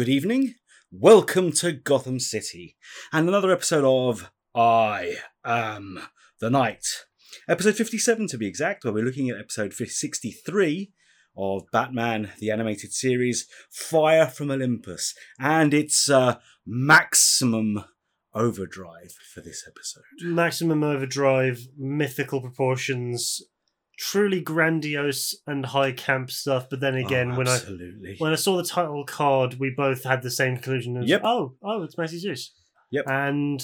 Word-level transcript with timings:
Good 0.00 0.08
evening. 0.08 0.54
Welcome 0.90 1.52
to 1.56 1.72
Gotham 1.72 2.20
City 2.20 2.78
and 3.12 3.28
another 3.28 3.52
episode 3.52 3.84
of 3.84 4.30
I 4.54 5.16
Am 5.44 6.00
the 6.40 6.48
Night. 6.48 6.86
Episode 7.46 7.76
57 7.76 8.26
to 8.28 8.38
be 8.38 8.46
exact, 8.46 8.82
where 8.82 8.94
we're 8.94 9.04
looking 9.04 9.28
at 9.28 9.38
episode 9.38 9.74
63 9.74 10.90
of 11.36 11.64
Batman 11.70 12.30
the 12.38 12.50
Animated 12.50 12.94
Series 12.94 13.46
Fire 13.70 14.24
from 14.24 14.50
Olympus. 14.50 15.12
And 15.38 15.74
it's 15.74 16.08
uh, 16.08 16.36
maximum 16.66 17.84
overdrive 18.32 19.12
for 19.34 19.42
this 19.42 19.68
episode. 19.68 20.04
Maximum 20.22 20.82
overdrive, 20.82 21.60
mythical 21.76 22.40
proportions, 22.40 23.42
truly 24.00 24.40
grandiose 24.40 25.34
and 25.46 25.66
high 25.66 25.92
camp 25.92 26.30
stuff. 26.30 26.68
But 26.70 26.80
then 26.80 26.94
again, 26.94 27.32
Oh, 27.32 27.36
when 27.36 27.48
I 27.48 27.58
when 28.18 28.32
I 28.32 28.36
saw 28.36 28.56
the 28.56 28.64
title 28.64 29.04
card, 29.04 29.56
we 29.60 29.70
both 29.76 30.04
had 30.04 30.22
the 30.22 30.30
same 30.30 30.54
conclusion 30.54 30.96
as 30.96 31.08
Yep. 31.08 31.20
oh, 31.22 31.54
oh, 31.62 31.82
it's 31.82 31.98
Maxie 31.98 32.18
Zeus. 32.18 32.54
Yep. 32.90 33.04
And 33.06 33.62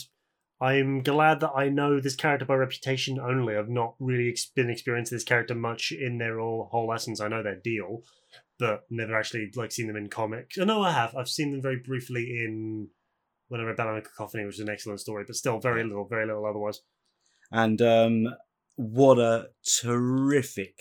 I'm 0.60 1.02
glad 1.02 1.40
that 1.40 1.52
I 1.56 1.70
know 1.70 2.00
this 2.00 2.16
character 2.16 2.44
by 2.44 2.54
reputation 2.54 3.18
only. 3.18 3.56
I've 3.56 3.70
not 3.70 3.94
really 3.98 4.28
ex- 4.28 4.50
been 4.54 4.68
experiencing 4.70 5.16
this 5.16 5.24
character 5.24 5.54
much 5.54 5.90
in 5.90 6.18
their 6.18 6.38
all, 6.38 6.68
whole 6.70 6.92
essence. 6.92 7.18
I 7.20 7.28
know 7.28 7.42
their 7.42 7.56
deal, 7.56 8.02
but 8.58 8.82
never 8.90 9.16
actually 9.18 9.50
like 9.56 9.72
seen 9.72 9.86
them 9.86 9.96
in 9.96 10.08
comics. 10.08 10.58
Oh, 10.58 10.64
no, 10.64 10.82
I 10.82 10.92
have. 10.92 11.16
I've 11.16 11.28
seen 11.30 11.52
them 11.52 11.62
very 11.62 11.76
briefly 11.78 12.42
in 12.44 12.88
when 13.48 13.60
I 13.60 13.64
read 13.64 13.76
Batman 13.76 14.02
Cacophony, 14.02 14.44
which 14.44 14.56
is 14.56 14.60
an 14.60 14.68
excellent 14.68 15.00
story, 15.00 15.24
but 15.26 15.36
still 15.36 15.58
very 15.60 15.82
little, 15.82 16.06
very 16.06 16.26
little 16.26 16.44
otherwise. 16.44 16.80
And 17.52 17.80
um, 17.80 18.26
what 18.76 19.18
a 19.18 19.48
terrific 19.82 20.78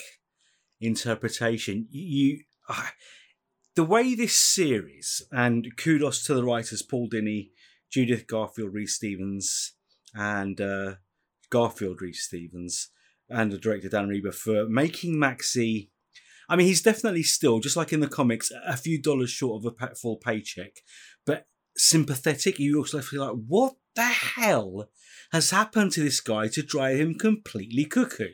interpretation. 0.80 1.88
You, 1.90 2.42
ah, 2.70 2.94
the 3.76 3.84
way 3.84 4.16
this 4.16 4.36
series, 4.36 5.22
and 5.32 5.76
kudos 5.78 6.26
to 6.26 6.34
the 6.34 6.44
writers 6.44 6.82
Paul 6.82 7.10
Dini, 7.10 7.50
Judith 7.92 8.28
Garfield, 8.28 8.74
Reeves-Stevens, 8.74 9.74
and 10.14 10.60
uh, 10.62 10.96
Garfield 11.50 12.02
Reeves-Stevens, 12.02 12.90
and 13.30 13.52
the 13.52 13.58
director 13.58 13.90
Dan 13.90 14.10
Riba 14.10 14.34
for 14.34 14.68
making 14.68 15.18
Maxie. 15.20 15.92
I 16.48 16.56
mean, 16.56 16.68
he's 16.68 16.82
definitely 16.82 17.24
still, 17.24 17.60
just 17.60 17.76
like 17.76 17.92
in 17.92 18.02
the 18.02 18.08
comics, 18.08 18.52
a 18.66 18.78
few 18.78 19.02
dollars 19.02 19.32
short 19.32 19.66
of 19.66 19.76
a 19.80 19.96
full 19.96 20.18
paycheck, 20.18 20.78
sympathetic. 21.78 22.60
You 22.60 22.78
also 22.80 23.02
feel 23.02 23.26
like, 23.26 23.38
what 23.48 23.76
the 23.96 24.04
hell 24.04 24.90
has 25.32 25.52
happened 25.52 25.92
to 25.94 26.04
this 26.04 26.22
guy 26.22 26.48
to 26.50 26.62
drive 26.62 27.00
him 27.00 27.16
completely 27.16 27.86
cuckoo? 27.86 28.34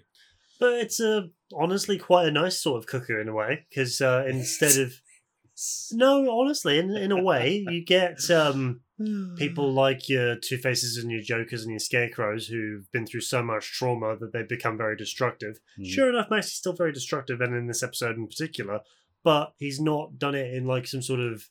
But 0.60 0.74
it's 0.74 1.00
uh, 1.00 1.28
honestly 1.54 1.98
quite 1.98 2.28
a 2.28 2.32
nice 2.32 2.62
sort 2.62 2.78
of 2.78 2.88
cuckoo 2.88 3.20
in 3.20 3.28
a 3.28 3.34
way, 3.34 3.66
because 3.70 4.02
uh, 4.02 4.26
instead 4.28 4.78
of 4.78 4.94
no, 5.92 6.40
honestly, 6.40 6.78
in 6.78 6.96
in 6.96 7.12
a 7.12 7.22
way, 7.22 7.66
you 7.68 7.84
get 7.84 8.30
um, 8.30 8.82
people 9.38 9.72
like 9.74 10.10
your 10.10 10.36
Two 10.36 10.58
Faces 10.58 10.98
and 10.98 11.12
your 11.12 11.22
Jokers 11.22 11.64
and 11.64 11.72
your 11.72 11.80
Scarecrows 11.80 12.48
who've 12.48 12.90
been 12.92 13.06
through 13.06 13.22
so 13.22 13.44
much 13.44 13.72
trauma 13.72 14.16
that 14.18 14.34
they've 14.34 14.48
become 14.48 14.78
very 14.78 14.96
destructive. 14.96 15.60
Mm. 15.80 15.88
Sure 15.88 16.10
enough, 16.10 16.30
Maxie's 16.30 16.54
still 16.54 16.74
very 16.74 16.92
destructive, 16.92 17.42
and 17.42 17.56
in 17.56 17.68
this 17.68 17.84
episode 17.84 18.18
in 18.18 18.28
particular, 18.28 18.80
but 19.24 19.54
he's 19.58 19.80
not 19.80 20.18
done 20.18 20.36
it 20.36 20.54
in 20.54 20.66
like 20.66 20.88
some 20.88 21.02
sort 21.02 21.20
of 21.20 21.50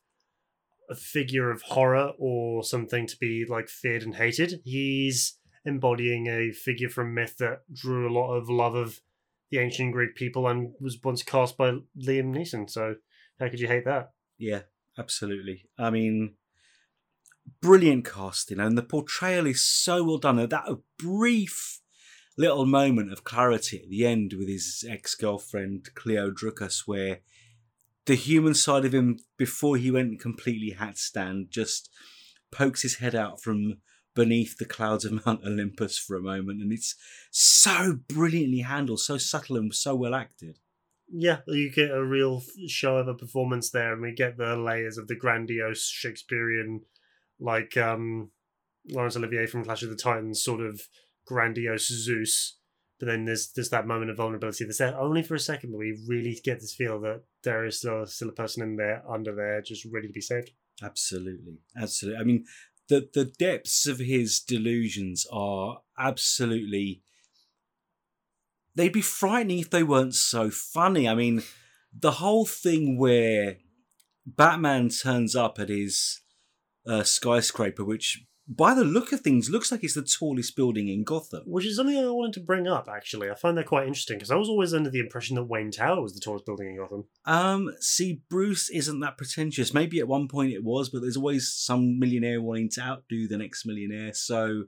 a 0.91 0.95
figure 0.95 1.51
of 1.51 1.63
horror 1.63 2.13
or 2.19 2.65
something 2.65 3.07
to 3.07 3.17
be 3.17 3.47
like 3.49 3.69
feared 3.69 4.03
and 4.03 4.17
hated. 4.17 4.61
He's 4.65 5.39
embodying 5.65 6.27
a 6.27 6.53
figure 6.53 6.89
from 6.89 7.15
myth 7.15 7.37
that 7.39 7.61
drew 7.73 8.09
a 8.09 8.13
lot 8.13 8.35
of 8.35 8.49
love 8.49 8.75
of 8.75 9.01
the 9.51 9.59
ancient 9.59 9.93
Greek 9.93 10.15
people 10.15 10.49
and 10.49 10.73
was 10.81 10.99
once 11.03 11.23
cast 11.23 11.57
by 11.57 11.71
Liam 11.71 12.35
Neeson. 12.35 12.69
So 12.69 12.97
how 13.39 13.49
could 13.49 13.61
you 13.61 13.69
hate 13.69 13.85
that? 13.85 14.11
Yeah, 14.39 14.63
absolutely. 14.99 15.67
I 15.79 15.91
mean, 15.91 16.35
brilliant 17.61 18.05
casting, 18.05 18.61
and 18.61 18.77
the 18.77 18.83
portrayal 18.83 19.47
is 19.47 19.65
so 19.65 20.05
well 20.05 20.19
done. 20.19 20.37
That 20.37 20.79
brief 20.99 21.81
little 22.39 22.67
moment 22.67 23.13
of 23.13 23.25
clarity 23.25 23.81
at 23.83 23.91
the 23.91 24.07
end 24.07 24.33
with 24.39 24.49
his 24.49 24.85
ex 24.89 25.15
girlfriend 25.15 25.89
Cleo 25.95 26.31
Drucas, 26.31 26.87
where 26.87 27.21
the 28.11 28.17
human 28.17 28.55
side 28.55 28.85
of 28.85 28.93
him 28.93 29.21
before 29.39 29.77
he 29.77 29.89
went 29.89 30.19
completely 30.19 30.71
hat 30.71 30.99
stand 30.99 31.47
just 31.49 31.89
pokes 32.51 32.83
his 32.83 32.97
head 32.97 33.15
out 33.15 33.41
from 33.41 33.77
beneath 34.17 34.59
the 34.59 34.65
clouds 34.65 35.05
of 35.05 35.13
Mount 35.25 35.45
Olympus 35.47 35.97
for 35.97 36.17
a 36.17 36.21
moment, 36.21 36.61
and 36.61 36.73
it's 36.73 36.97
so 37.31 38.01
brilliantly 38.09 38.63
handled, 38.63 38.99
so 38.99 39.17
subtle 39.17 39.57
and 39.57 39.73
so 39.73 39.95
well 39.95 40.17
acted. 40.17 40.59
Yeah, 41.09 41.39
you 41.47 41.71
get 41.71 41.93
a 41.93 42.05
real 42.05 42.43
show 42.67 42.97
of 42.97 43.07
a 43.07 43.15
performance 43.15 43.71
there, 43.71 43.93
and 43.93 44.03
we 44.03 44.13
get 44.13 44.37
the 44.37 44.57
layers 44.57 44.99
of 44.99 45.07
the 45.07 45.15
grandiose 45.15 45.87
Shakespearean, 45.87 46.81
like 47.39 47.77
um, 47.77 48.33
Laurence 48.89 49.17
Olivier 49.17 49.47
from 49.47 49.65
Clash 49.65 49.85
of 49.85 49.91
the 49.91 49.95
Titans, 49.95 50.43
sort 50.43 50.63
of 50.63 50.81
grandiose 51.27 51.87
Zeus. 51.87 52.59
But 53.01 53.07
then 53.07 53.25
there's 53.25 53.51
there's 53.53 53.71
that 53.71 53.87
moment 53.87 54.11
of 54.11 54.19
vulnerability 54.19 54.65
that's 54.65 54.79
there 54.79 54.97
only 54.97 55.23
for 55.23 55.35
a 55.35 55.41
second, 55.41 55.73
but 55.73 55.79
we 55.79 55.99
really 56.07 56.39
get 56.45 56.61
this 56.61 56.75
feel 56.75 57.01
that 57.01 57.23
there 57.43 57.65
is 57.65 57.79
still 57.79 58.07
still 58.07 58.29
a 58.29 58.33
person 58.33 58.63
in 58.63 58.77
there 58.77 59.03
under 59.11 59.35
there, 59.35 59.63
just 59.63 59.87
ready 59.91 60.07
to 60.07 60.13
be 60.13 60.21
saved. 60.21 60.51
Absolutely, 60.83 61.59
absolutely. 61.77 62.21
I 62.21 62.25
mean, 62.25 62.45
the 62.89 63.09
the 63.13 63.25
depths 63.25 63.87
of 63.87 63.99
his 63.99 64.39
delusions 64.39 65.27
are 65.33 65.81
absolutely. 65.99 67.03
They'd 68.75 68.93
be 68.93 69.01
frightening 69.01 69.59
if 69.59 69.71
they 69.71 69.83
weren't 69.83 70.15
so 70.15 70.51
funny. 70.51 71.09
I 71.09 71.15
mean, 71.15 71.43
the 71.99 72.13
whole 72.13 72.47
thing 72.47 72.99
where 72.99 73.57
Batman 74.27 74.91
turns 74.91 75.35
up 75.35 75.59
at 75.59 75.69
his 75.69 76.21
uh, 76.87 77.03
skyscraper, 77.03 77.85
which, 77.85 78.25
by 78.53 78.75
the 78.75 78.83
look 78.85 79.13
of 79.13 79.21
things, 79.21 79.49
looks 79.49 79.71
like 79.71 79.85
it's 79.85 79.95
the 79.95 80.03
tallest 80.03 80.57
building 80.57 80.89
in 80.89 81.05
Gotham. 81.05 81.43
Which 81.47 81.65
is 81.65 81.77
something 81.77 81.97
I 81.97 82.09
wanted 82.11 82.33
to 82.35 82.41
bring 82.41 82.67
up. 82.67 82.89
Actually, 82.93 83.31
I 83.31 83.37
find 83.37 83.57
that 83.57 83.67
quite 83.67 83.87
interesting 83.87 84.17
because 84.17 84.33
I 84.33 84.37
was 84.37 84.49
always 84.49 84.75
under 84.75 84.91
the 84.91 84.99
impression 84.99 85.37
that 85.37 85.45
Wayne 85.45 85.71
Tower 85.71 86.03
was 86.03 86.15
the 86.15 86.21
tallest 86.21 86.47
building 86.47 86.69
in 86.71 86.77
Gotham. 86.77 87.05
Um, 87.27 87.71
see, 87.79 88.23
Bruce 88.29 88.69
isn't 88.69 88.99
that 89.01 89.17
pretentious. 89.17 89.73
Maybe 89.73 90.01
at 90.01 90.09
one 90.09 90.27
point 90.27 90.53
it 90.53 90.65
was, 90.65 90.89
but 90.89 91.01
there's 91.01 91.17
always 91.17 91.53
some 91.53 92.01
millionaire 92.01 92.43
wanting 92.43 92.71
to 92.71 92.81
outdo 92.83 93.29
the 93.29 93.39
next 93.39 93.65
millionaire. 93.67 94.13
So 94.15 94.65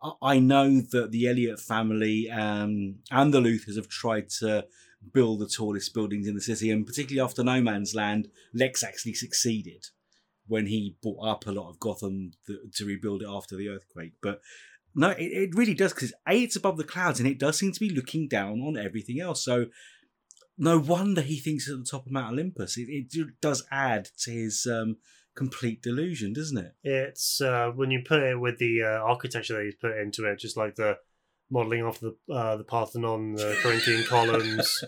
I- 0.00 0.12
I 0.34 0.38
know 0.38 0.80
that 0.92 1.10
the 1.10 1.26
Elliot 1.28 1.58
family 1.58 2.30
um, 2.30 2.96
and 3.10 3.34
the 3.34 3.40
Luthors 3.40 3.74
have 3.76 3.88
tried 3.88 4.28
to 4.40 4.66
build 5.12 5.40
the 5.40 5.48
tallest 5.48 5.92
buildings 5.92 6.28
in 6.28 6.34
the 6.34 6.40
city, 6.40 6.70
and 6.70 6.86
particularly 6.86 7.24
after 7.24 7.42
No 7.42 7.60
Man's 7.60 7.94
Land, 7.94 8.28
Lex 8.54 8.82
actually 8.82 9.14
succeeded 9.14 9.86
when 10.46 10.66
he 10.66 10.96
bought 11.02 11.26
up 11.26 11.46
a 11.46 11.52
lot 11.52 11.70
of 11.70 11.80
Gotham 11.80 12.32
th- 12.46 12.58
to 12.76 12.84
rebuild 12.84 13.22
it 13.22 13.28
after 13.28 13.56
the 13.56 13.68
earthquake. 13.68 14.12
But 14.22 14.40
no, 14.94 15.10
it, 15.10 15.24
it 15.24 15.54
really 15.54 15.74
does 15.74 15.92
because 15.92 16.12
a 16.28 16.42
it's 16.42 16.56
above 16.56 16.76
the 16.76 16.84
clouds, 16.84 17.18
and 17.18 17.28
it 17.28 17.38
does 17.38 17.58
seem 17.58 17.72
to 17.72 17.80
be 17.80 17.90
looking 17.90 18.28
down 18.28 18.60
on 18.60 18.76
everything 18.76 19.20
else. 19.20 19.44
So 19.44 19.66
no 20.56 20.78
wonder 20.78 21.20
he 21.20 21.38
thinks 21.38 21.64
it's 21.64 21.72
at 21.72 21.78
the 21.78 21.90
top 21.90 22.06
of 22.06 22.12
Mount 22.12 22.32
Olympus. 22.32 22.76
It, 22.76 22.88
it 22.88 23.40
does 23.40 23.66
add 23.70 24.08
to 24.20 24.30
his 24.30 24.66
um, 24.70 24.98
complete 25.34 25.82
delusion, 25.82 26.32
doesn't 26.32 26.58
it? 26.58 26.72
It's 26.82 27.40
uh, 27.40 27.70
when 27.74 27.90
you 27.90 28.02
put 28.06 28.22
it 28.22 28.38
with 28.38 28.58
the 28.58 28.82
uh, 28.82 29.02
architecture 29.02 29.54
that 29.54 29.64
he's 29.64 29.74
put 29.74 29.96
into 29.98 30.26
it, 30.26 30.38
just 30.38 30.56
like 30.56 30.76
the 30.76 30.98
modeling 31.54 31.84
off 31.84 32.00
the 32.00 32.14
uh, 32.30 32.56
the 32.56 32.64
Parthenon, 32.64 33.36
the 33.36 33.56
Corinthian 33.62 34.04
columns, 34.04 34.84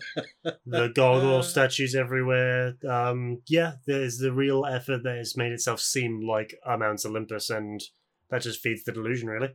the 0.66 0.88
gargoyle 0.88 1.42
statues 1.42 1.94
everywhere. 1.94 2.74
Um, 2.86 3.40
yeah, 3.46 3.74
there's 3.86 4.18
the 4.18 4.32
real 4.32 4.66
effort 4.66 5.04
that 5.04 5.16
has 5.16 5.36
made 5.36 5.52
itself 5.52 5.80
seem 5.80 6.20
like 6.26 6.54
a 6.66 6.76
Mount 6.76 7.06
Olympus, 7.06 7.48
and 7.48 7.80
that 8.30 8.42
just 8.42 8.60
feeds 8.60 8.84
the 8.84 8.92
delusion, 8.92 9.28
really. 9.28 9.54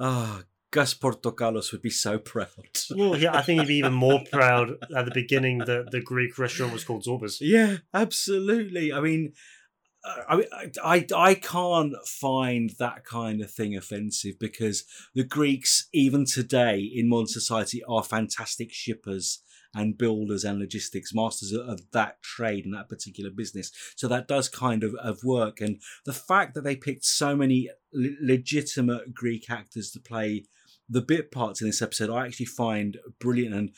Ah, 0.00 0.42
Gus 0.72 0.94
Portokalos 0.94 1.70
would 1.70 1.82
be 1.82 1.90
so 1.90 2.18
proud. 2.18 2.48
Well, 2.90 3.16
yeah, 3.16 3.36
I 3.36 3.42
think 3.42 3.60
he'd 3.60 3.68
be 3.68 3.76
even 3.76 3.94
more 3.94 4.20
proud 4.32 4.72
at 4.94 5.04
the 5.04 5.12
beginning 5.14 5.58
that 5.58 5.90
the 5.92 6.00
Greek 6.00 6.38
restaurant 6.38 6.72
was 6.72 6.82
called 6.82 7.04
Zorba's. 7.04 7.40
Yeah, 7.40 7.76
absolutely. 7.94 8.92
I 8.92 9.00
mean, 9.00 9.32
uh, 9.34 9.61
I, 10.04 10.44
I, 10.82 11.06
I, 11.14 11.34
can't 11.34 11.94
find 12.06 12.70
that 12.80 13.04
kind 13.04 13.40
of 13.40 13.50
thing 13.50 13.76
offensive 13.76 14.34
because 14.40 14.84
the 15.14 15.22
Greeks, 15.22 15.88
even 15.92 16.24
today 16.24 16.80
in 16.80 17.08
modern 17.08 17.28
society, 17.28 17.82
are 17.88 18.02
fantastic 18.02 18.72
shippers 18.72 19.42
and 19.74 19.96
builders 19.96 20.44
and 20.44 20.58
logistics 20.58 21.14
masters 21.14 21.52
of, 21.52 21.68
of 21.68 21.80
that 21.92 22.20
trade 22.22 22.64
and 22.64 22.74
that 22.74 22.88
particular 22.88 23.30
business. 23.30 23.70
So 23.96 24.08
that 24.08 24.28
does 24.28 24.48
kind 24.48 24.82
of, 24.82 24.94
of 24.96 25.22
work. 25.24 25.60
And 25.60 25.80
the 26.04 26.12
fact 26.12 26.54
that 26.54 26.64
they 26.64 26.76
picked 26.76 27.04
so 27.04 27.36
many 27.36 27.70
le- 27.92 28.16
legitimate 28.20 29.14
Greek 29.14 29.50
actors 29.50 29.90
to 29.92 30.00
play 30.00 30.44
the 30.88 31.00
bit 31.00 31.30
parts 31.30 31.60
in 31.60 31.68
this 31.68 31.80
episode, 31.80 32.10
I 32.10 32.26
actually 32.26 32.46
find 32.46 32.98
brilliant. 33.18 33.54
And 33.54 33.70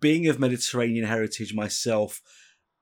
being 0.00 0.28
of 0.28 0.38
Mediterranean 0.38 1.06
heritage 1.06 1.52
myself, 1.52 2.22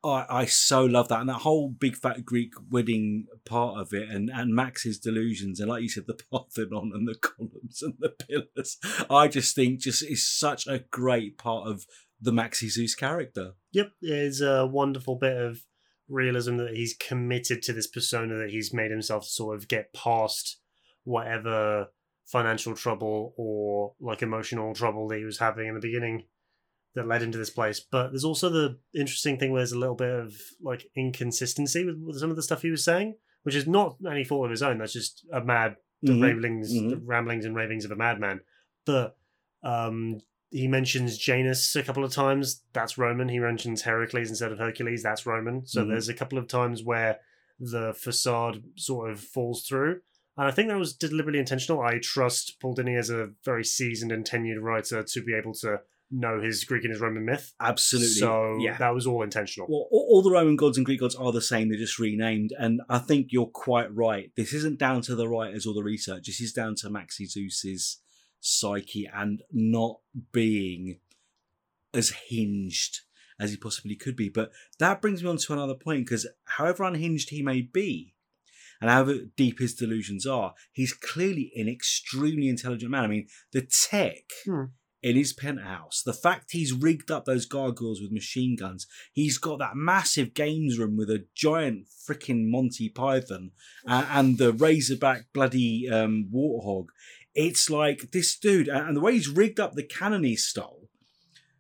I, 0.05 0.27
I 0.29 0.45
so 0.47 0.85
love 0.85 1.09
that 1.09 1.21
and 1.21 1.29
that 1.29 1.43
whole 1.43 1.69
big 1.69 1.97
fat 1.97 2.25
Greek 2.25 2.55
wedding 2.71 3.27
part 3.45 3.81
of 3.81 3.93
it 3.93 4.09
and, 4.09 4.31
and 4.31 4.55
Max's 4.55 4.99
delusions 4.99 5.61
and 5.61 5.69
like 5.69 5.83
you 5.83 5.89
said 5.89 6.05
the 6.07 6.19
Parthenon 6.31 6.93
and 6.95 7.07
the 7.07 7.15
columns 7.15 7.83
and 7.83 7.95
the 7.99 8.11
pillars 8.11 8.79
I 9.09 9.29
just 9.29 9.55
think 9.55 9.81
just 9.81 10.03
is 10.03 10.29
such 10.29 10.67
a 10.67 10.85
great 10.91 11.39
part 11.39 11.69
of 11.69 11.87
the 12.21 12.33
Maxie 12.33 12.69
Zeus 12.69 12.95
character. 12.95 13.55
Yep, 13.73 13.93
it's 14.01 14.41
a 14.41 14.65
wonderful 14.65 15.17
bit 15.17 15.37
of 15.37 15.63
realism 16.09 16.57
that 16.59 16.75
he's 16.75 16.95
committed 16.95 17.63
to 17.63 17.73
this 17.73 17.89
persona 17.89 18.37
that 18.39 18.51
he's 18.51 18.73
made 18.73 18.91
himself 18.91 19.25
sort 19.25 19.57
of 19.57 19.67
get 19.67 19.93
past 19.93 20.61
whatever 21.05 21.89
financial 22.25 22.75
trouble 22.75 23.35
or 23.37 23.95
like 24.01 24.23
emotional 24.23 24.73
trouble 24.75 25.09
that 25.09 25.19
he 25.19 25.25
was 25.25 25.39
having 25.39 25.67
in 25.67 25.75
the 25.75 25.81
beginning 25.81 26.25
that 26.95 27.07
led 27.09 27.23
into 27.23 27.39
this 27.39 27.51
place. 27.51 27.81
But 27.81 28.09
there's 28.11 28.25
also 28.25 28.49
the 28.51 28.79
interesting 28.95 29.39
thing 29.39 29.51
where 29.53 29.61
there's 29.61 29.73
a 29.73 29.79
little 29.79 29.95
bit 29.95 30.11
of 30.11 30.35
like 30.61 30.87
inconsistency 30.97 31.85
with, 31.85 31.97
with 32.05 32.19
some 32.19 32.31
of 32.31 32.37
the 32.37 32.43
stuff 32.43 32.63
he 32.63 32.71
was 32.71 32.85
saying, 32.85 33.17
which 33.45 33.55
is 33.55 33.67
not 33.67 33.97
any 34.11 34.25
fault 34.25 34.45
of 34.47 34.51
his 34.51 34.63
own. 34.63 34.79
That's 34.79 34.93
just 34.93 35.25
a 35.33 35.41
mad 35.43 35.77
the 36.05 36.13
Mhm, 36.15 36.23
ramblings, 36.23 36.73
the 36.73 36.97
mhm. 36.97 37.03
ramblings 37.05 37.45
and 37.45 37.55
ravings 37.55 37.85
of 37.85 37.93
a 37.93 37.97
madman. 37.97 38.41
But 38.85 39.17
um, 39.63 40.21
he 40.51 40.67
mentions 40.67 41.17
Janus 41.17 41.77
a 41.77 41.83
couple 41.85 42.05
of 42.05 42.13
times. 42.13 42.65
That's 42.73 42.99
Roman. 42.99 43.29
He 43.29 43.39
mentions 43.39 43.83
Heracles 43.83 44.29
instead 44.29 44.51
of 44.51 44.59
Hercules. 44.59 45.03
That's 45.05 45.25
Roman. 45.27 45.65
So 45.67 45.85
Mhm. 45.85 45.89
there's 45.91 46.09
a 46.09 46.15
couple 46.15 46.39
of 46.39 46.49
times 46.49 46.83
where 46.83 47.21
the 47.61 47.95
facade 47.95 48.65
sort 48.77 49.11
of 49.13 49.21
falls 49.21 49.65
through. 49.65 50.01
And 50.37 50.49
I 50.49 50.51
think 50.51 50.69
that 50.69 50.79
was 50.79 50.95
deliberately 50.95 51.39
intentional. 51.39 51.81
I 51.81 51.99
trust 52.03 52.59
Paul 52.61 52.75
Dini 52.75 52.99
as 52.99 53.09
a 53.11 53.31
very 53.45 53.63
seasoned 53.65 54.11
and 54.11 54.25
tenured 54.25 54.61
writer 54.61 55.03
to 55.05 55.23
be 55.23 55.35
able 55.35 55.55
to 55.61 55.81
know 56.13 56.41
his 56.41 56.65
Greek 56.65 56.85
and 56.85 56.93
his 56.93 57.01
Roman 57.01 57.25
myth. 57.25 57.55
Absolutely. 57.61 58.09
So 58.09 58.59
yeah. 58.61 58.77
that 58.77 58.95
was 58.95 59.07
all 59.07 59.23
intentional. 59.23 59.67
Well, 59.69 59.89
all, 59.91 60.07
all 60.11 60.23
the 60.23 60.31
Roman 60.31 60.57
gods 60.57 60.77
and 60.77 60.87
Greek 60.87 61.01
gods 61.01 61.15
are 61.15 61.33
the 61.33 61.41
same. 61.41 61.69
They're 61.69 61.79
just 61.79 61.99
renamed. 61.99 62.53
And 62.59 62.83
I 62.89 62.99
think 62.99 63.29
you're 63.31 63.47
quite 63.47 63.95
right. 63.95 64.31
This 64.37 64.53
isn't 64.53 64.79
down 64.79 65.01
to 65.03 65.17
the 65.17 65.29
writers 65.29 65.67
or 65.67 65.75
the 65.75 65.83
research. 65.83 66.27
This 66.27 66.41
is 66.41 66.53
down 66.53 66.75
to 66.77 66.91
Maxie 66.91 67.27
Zeus's 67.27 67.99
psyche 68.41 69.09
and 69.13 69.43
not 69.51 69.99
being 70.33 70.99
as 71.95 72.13
hinged 72.29 73.01
as 73.41 73.51
he 73.51 73.57
possibly 73.57 73.97
could 73.97 74.17
be. 74.17 74.29
But 74.29 74.53
that 74.79 75.01
brings 75.01 75.23
me 75.23 75.31
on 75.31 75.39
to 75.39 75.53
another 75.53 75.75
point 75.75 76.05
because 76.05 76.29
however 76.45 76.85
unhinged 76.85 77.31
he 77.31 77.43
may 77.43 77.63
be, 77.63 78.15
and 78.81 78.91
however 78.91 79.15
deep 79.37 79.61
his 79.61 79.75
delusions 79.75 80.27
are, 80.27 80.55
he's 80.73 80.93
clearly 80.93 81.53
an 81.55 81.69
extremely 81.69 82.49
intelligent 82.49 82.91
man. 82.91 83.05
I 83.05 83.07
mean, 83.07 83.29
the 83.53 83.63
tech 83.63 84.25
Hmm. 84.45 84.65
In 85.03 85.17
his 85.17 85.33
penthouse, 85.33 86.03
the 86.03 86.13
fact 86.13 86.53
he's 86.53 86.73
rigged 86.73 87.11
up 87.11 87.25
those 87.25 87.45
gargoyles 87.45 88.01
with 88.01 88.13
machine 88.13 88.55
guns, 88.57 88.87
he's 89.13 89.37
got 89.37 89.59
that 89.59 89.75
massive 89.75 90.33
games 90.33 90.79
room 90.79 90.97
with 90.97 91.11
a 91.11 91.27
giant 91.35 91.89
freaking 91.89 92.51
Monty 92.51 92.89
Python 92.89 93.51
uh, 93.87 94.07
and 94.11 94.39
the 94.39 94.53
Razorback 94.53 95.27
bloody 95.33 95.89
um, 95.91 96.29
warthog. 96.33 96.87
It's 97.35 97.69
like 97.69 98.13
this 98.13 98.39
dude, 98.39 98.69
and 98.69 98.87
and 98.87 98.97
the 98.97 99.01
way 99.01 99.15
he's 99.15 99.29
rigged 99.29 99.59
up 99.59 99.75
the 99.75 99.83
cannon 99.83 100.23
he 100.23 100.37
stole, 100.37 100.89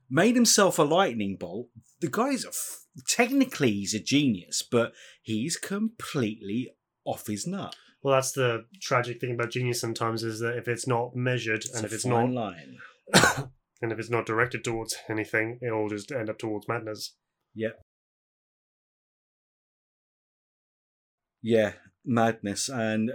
made 0.09 0.35
himself 0.35 0.79
a 0.79 0.83
lightning 0.83 1.37
bolt. 1.37 1.69
The 2.01 2.09
guy's 2.09 2.45
a 2.45 2.49
f- 2.49 2.85
technically 3.09 3.73
he's 3.73 3.95
a 3.95 4.01
genius, 4.01 4.63
but 4.63 4.93
he's 5.23 5.57
completely 5.57 6.75
off 7.05 7.27
his 7.27 7.47
nut. 7.47 7.75
Well, 8.03 8.15
that's 8.15 8.33
the 8.33 8.67
tragic 8.81 9.21
thing 9.21 9.33
about 9.33 9.51
genius 9.51 9.81
sometimes 9.81 10.25
is 10.25 10.41
that 10.41 10.57
if 10.57 10.69
it's 10.69 10.87
not 10.87 11.17
measured 11.17 11.65
and 11.75 11.85
if 11.85 11.93
it's 11.93 12.05
not 12.05 12.31
line. 12.31 12.79
and 13.83 13.93
if 13.93 13.99
it's 13.99 14.11
not 14.11 14.27
directed 14.27 14.65
towards 14.65 14.97
anything, 15.09 15.59
it'll 15.63 15.89
just 15.89 16.13
end 16.13 16.31
up 16.31 16.39
towards 16.39 16.69
madness. 16.69 17.15
Yep. 17.55 17.81
Yeah, 21.43 21.73
madness, 22.05 22.69
and 22.69 23.13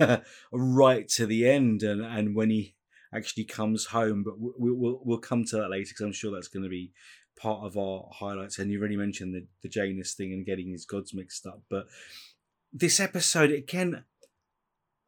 right 0.52 1.08
to 1.08 1.26
the 1.26 1.48
end, 1.48 1.82
and 1.82 2.02
and 2.02 2.34
when 2.34 2.50
he 2.50 2.74
actually 3.14 3.44
comes 3.44 3.86
home, 3.86 4.24
but 4.24 4.40
we, 4.40 4.72
we'll 4.72 5.00
we'll 5.04 5.18
come 5.18 5.44
to 5.44 5.56
that 5.56 5.70
later 5.70 5.90
because 5.90 6.04
I'm 6.04 6.12
sure 6.12 6.32
that's 6.32 6.48
going 6.48 6.62
to 6.62 6.70
be 6.70 6.92
part 7.38 7.62
of 7.64 7.76
our 7.76 8.08
highlights. 8.12 8.58
And 8.58 8.70
you 8.70 8.78
already 8.78 8.96
mentioned 8.96 9.34
the 9.34 9.46
the 9.62 9.68
Janus 9.68 10.14
thing 10.14 10.32
and 10.32 10.46
getting 10.46 10.70
his 10.70 10.86
gods 10.86 11.12
mixed 11.12 11.46
up, 11.46 11.62
but 11.68 11.86
this 12.72 13.00
episode 13.00 13.50
again. 13.50 14.04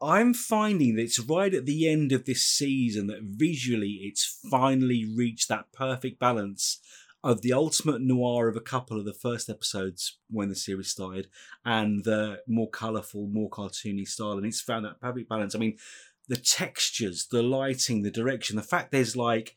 I'm 0.01 0.33
finding 0.33 0.97
that 0.97 1.03
it's 1.03 1.19
right 1.19 1.53
at 1.53 1.67
the 1.67 1.89
end 1.89 2.13
of 2.13 2.25
this 2.25 2.43
season 2.43 3.09
that 3.09 3.23
visually 3.23 4.01
it's 4.03 4.41
finally 4.51 5.05
reached 5.17 5.49
that 5.49 5.73
perfect 5.73 6.21
balance 6.21 6.81
of 7.25 7.43
the 7.43 7.53
ultimate 7.53 8.01
noir 8.01 8.49
of 8.49 8.57
a 8.57 8.61
couple 8.61 8.99
of 8.99 9.05
the 9.05 9.13
first 9.13 9.49
episodes 9.49 10.19
when 10.31 10.49
the 10.49 10.55
series 10.55 10.89
started 10.89 11.27
and 11.65 12.05
the 12.05 12.41
more 12.47 12.71
colourful, 12.71 13.27
more 13.27 13.51
cartoony 13.51 14.07
style. 14.07 14.33
And 14.33 14.47
it's 14.47 14.61
found 14.61 14.85
that 14.85 15.01
perfect 15.01 15.29
balance. 15.29 15.55
I 15.55 15.59
mean, 15.59 15.77
the 16.29 16.37
textures, 16.37 17.27
the 17.31 17.43
lighting, 17.43 18.03
the 18.03 18.11
direction, 18.11 18.55
the 18.55 18.63
fact 18.63 18.93
there's 18.93 19.17
like 19.17 19.57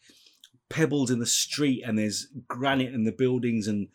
pebbles 0.69 1.11
in 1.11 1.19
the 1.19 1.25
street 1.25 1.83
and 1.85 1.99
there's 1.99 2.27
granite 2.47 2.93
in 2.93 3.03
the 3.03 3.11
buildings 3.11 3.67
and 3.67 3.89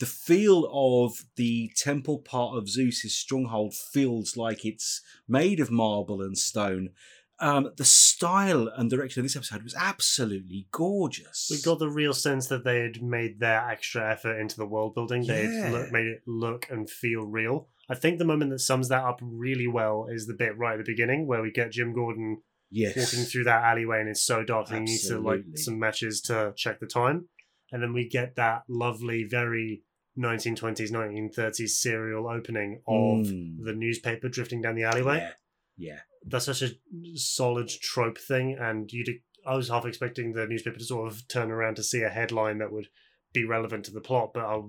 the 0.00 0.06
feel 0.06 0.68
of 0.72 1.24
the 1.36 1.70
temple 1.76 2.18
part 2.18 2.56
of 2.56 2.68
Zeus's 2.68 3.14
stronghold 3.14 3.74
feels 3.74 4.36
like 4.36 4.64
it's 4.64 5.02
made 5.28 5.60
of 5.60 5.70
marble 5.70 6.20
and 6.20 6.36
stone. 6.36 6.90
Um, 7.38 7.70
the 7.78 7.84
style 7.84 8.68
and 8.76 8.90
direction 8.90 9.20
of 9.20 9.24
this 9.24 9.36
episode 9.36 9.62
was 9.62 9.74
absolutely 9.74 10.66
gorgeous. 10.72 11.48
We 11.50 11.62
got 11.62 11.78
the 11.78 11.88
real 11.88 12.12
sense 12.12 12.48
that 12.48 12.64
they 12.64 12.80
had 12.80 13.02
made 13.02 13.40
their 13.40 13.66
extra 13.66 14.10
effort 14.10 14.38
into 14.38 14.56
the 14.56 14.66
world 14.66 14.94
building. 14.94 15.26
They 15.26 15.44
Yeah. 15.44 15.68
had 15.70 15.92
made 15.92 16.06
it 16.06 16.22
look 16.26 16.66
and 16.70 16.88
feel 16.90 17.22
real. 17.24 17.68
I 17.88 17.94
think 17.94 18.18
the 18.18 18.24
moment 18.26 18.50
that 18.50 18.58
sums 18.58 18.88
that 18.88 19.04
up 19.04 19.20
really 19.22 19.66
well 19.66 20.06
is 20.10 20.26
the 20.26 20.34
bit 20.34 20.56
right 20.58 20.78
at 20.78 20.84
the 20.84 20.92
beginning 20.92 21.26
where 21.26 21.42
we 21.42 21.50
get 21.50 21.72
Jim 21.72 21.92
Gordon 21.94 22.42
yes. 22.70 22.96
walking 22.96 23.24
through 23.24 23.44
that 23.44 23.64
alleyway 23.64 24.00
and 24.00 24.08
it's 24.08 24.22
so 24.22 24.44
dark 24.44 24.68
and 24.70 24.86
he 24.86 24.92
needs 24.92 25.08
to 25.08 25.18
light 25.18 25.38
Absolutely. 25.40 25.62
some 25.62 25.78
matches 25.78 26.20
to 26.22 26.52
check 26.56 26.78
the 26.80 26.86
time. 26.86 27.28
And 27.72 27.82
then 27.82 27.92
we 27.92 28.06
get 28.08 28.36
that 28.36 28.64
lovely, 28.68 29.24
very 29.24 29.82
1920s, 30.18 30.90
1930s 30.90 31.68
serial 31.70 32.28
opening 32.28 32.82
of 32.86 33.26
Mm. 33.26 33.64
the 33.64 33.72
newspaper 33.74 34.28
drifting 34.28 34.60
down 34.60 34.74
the 34.74 34.84
alleyway. 34.84 35.16
Yeah. 35.18 35.32
Yeah. 35.76 36.00
That's 36.26 36.44
such 36.46 36.62
a 36.62 36.70
solid 37.14 37.68
trope 37.68 38.18
thing, 38.18 38.56
and 38.60 38.92
you. 38.92 39.04
I 39.46 39.56
was 39.56 39.70
half 39.70 39.86
expecting 39.86 40.34
the 40.34 40.46
newspaper 40.46 40.78
to 40.78 40.84
sort 40.84 41.10
of 41.10 41.26
turn 41.28 41.50
around 41.50 41.76
to 41.76 41.82
see 41.82 42.02
a 42.02 42.10
headline 42.10 42.58
that 42.58 42.70
would 42.70 42.88
be 43.32 43.44
relevant 43.46 43.86
to 43.86 43.90
the 43.90 44.00
plot, 44.02 44.32
but 44.34 44.44
I, 44.44 44.60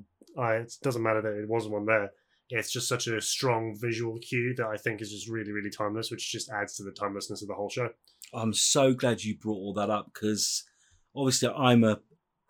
I, 0.41 0.55
it 0.57 0.73
doesn't 0.81 1.03
matter 1.03 1.21
that 1.21 1.41
it 1.43 1.49
wasn't 1.49 1.73
one 1.73 1.85
there. 1.85 2.11
It's 2.49 2.71
just 2.71 2.87
such 2.87 3.07
a 3.07 3.19
strong 3.19 3.75
visual 3.77 4.17
cue 4.19 4.53
that 4.57 4.67
I 4.67 4.77
think 4.77 5.01
is 5.01 5.11
just 5.11 5.27
really, 5.27 5.51
really 5.51 5.69
timeless, 5.69 6.09
which 6.09 6.31
just 6.31 6.49
adds 6.49 6.75
to 6.77 6.83
the 6.83 6.91
timelessness 6.91 7.41
of 7.41 7.49
the 7.49 7.53
whole 7.53 7.69
show. 7.69 7.89
I'm 8.33 8.53
so 8.53 8.93
glad 8.93 9.23
you 9.25 9.37
brought 9.37 9.57
all 9.57 9.73
that 9.73 9.89
up 9.89 10.11
because 10.13 10.63
obviously 11.15 11.49
I'm 11.49 11.83
a 11.83 11.99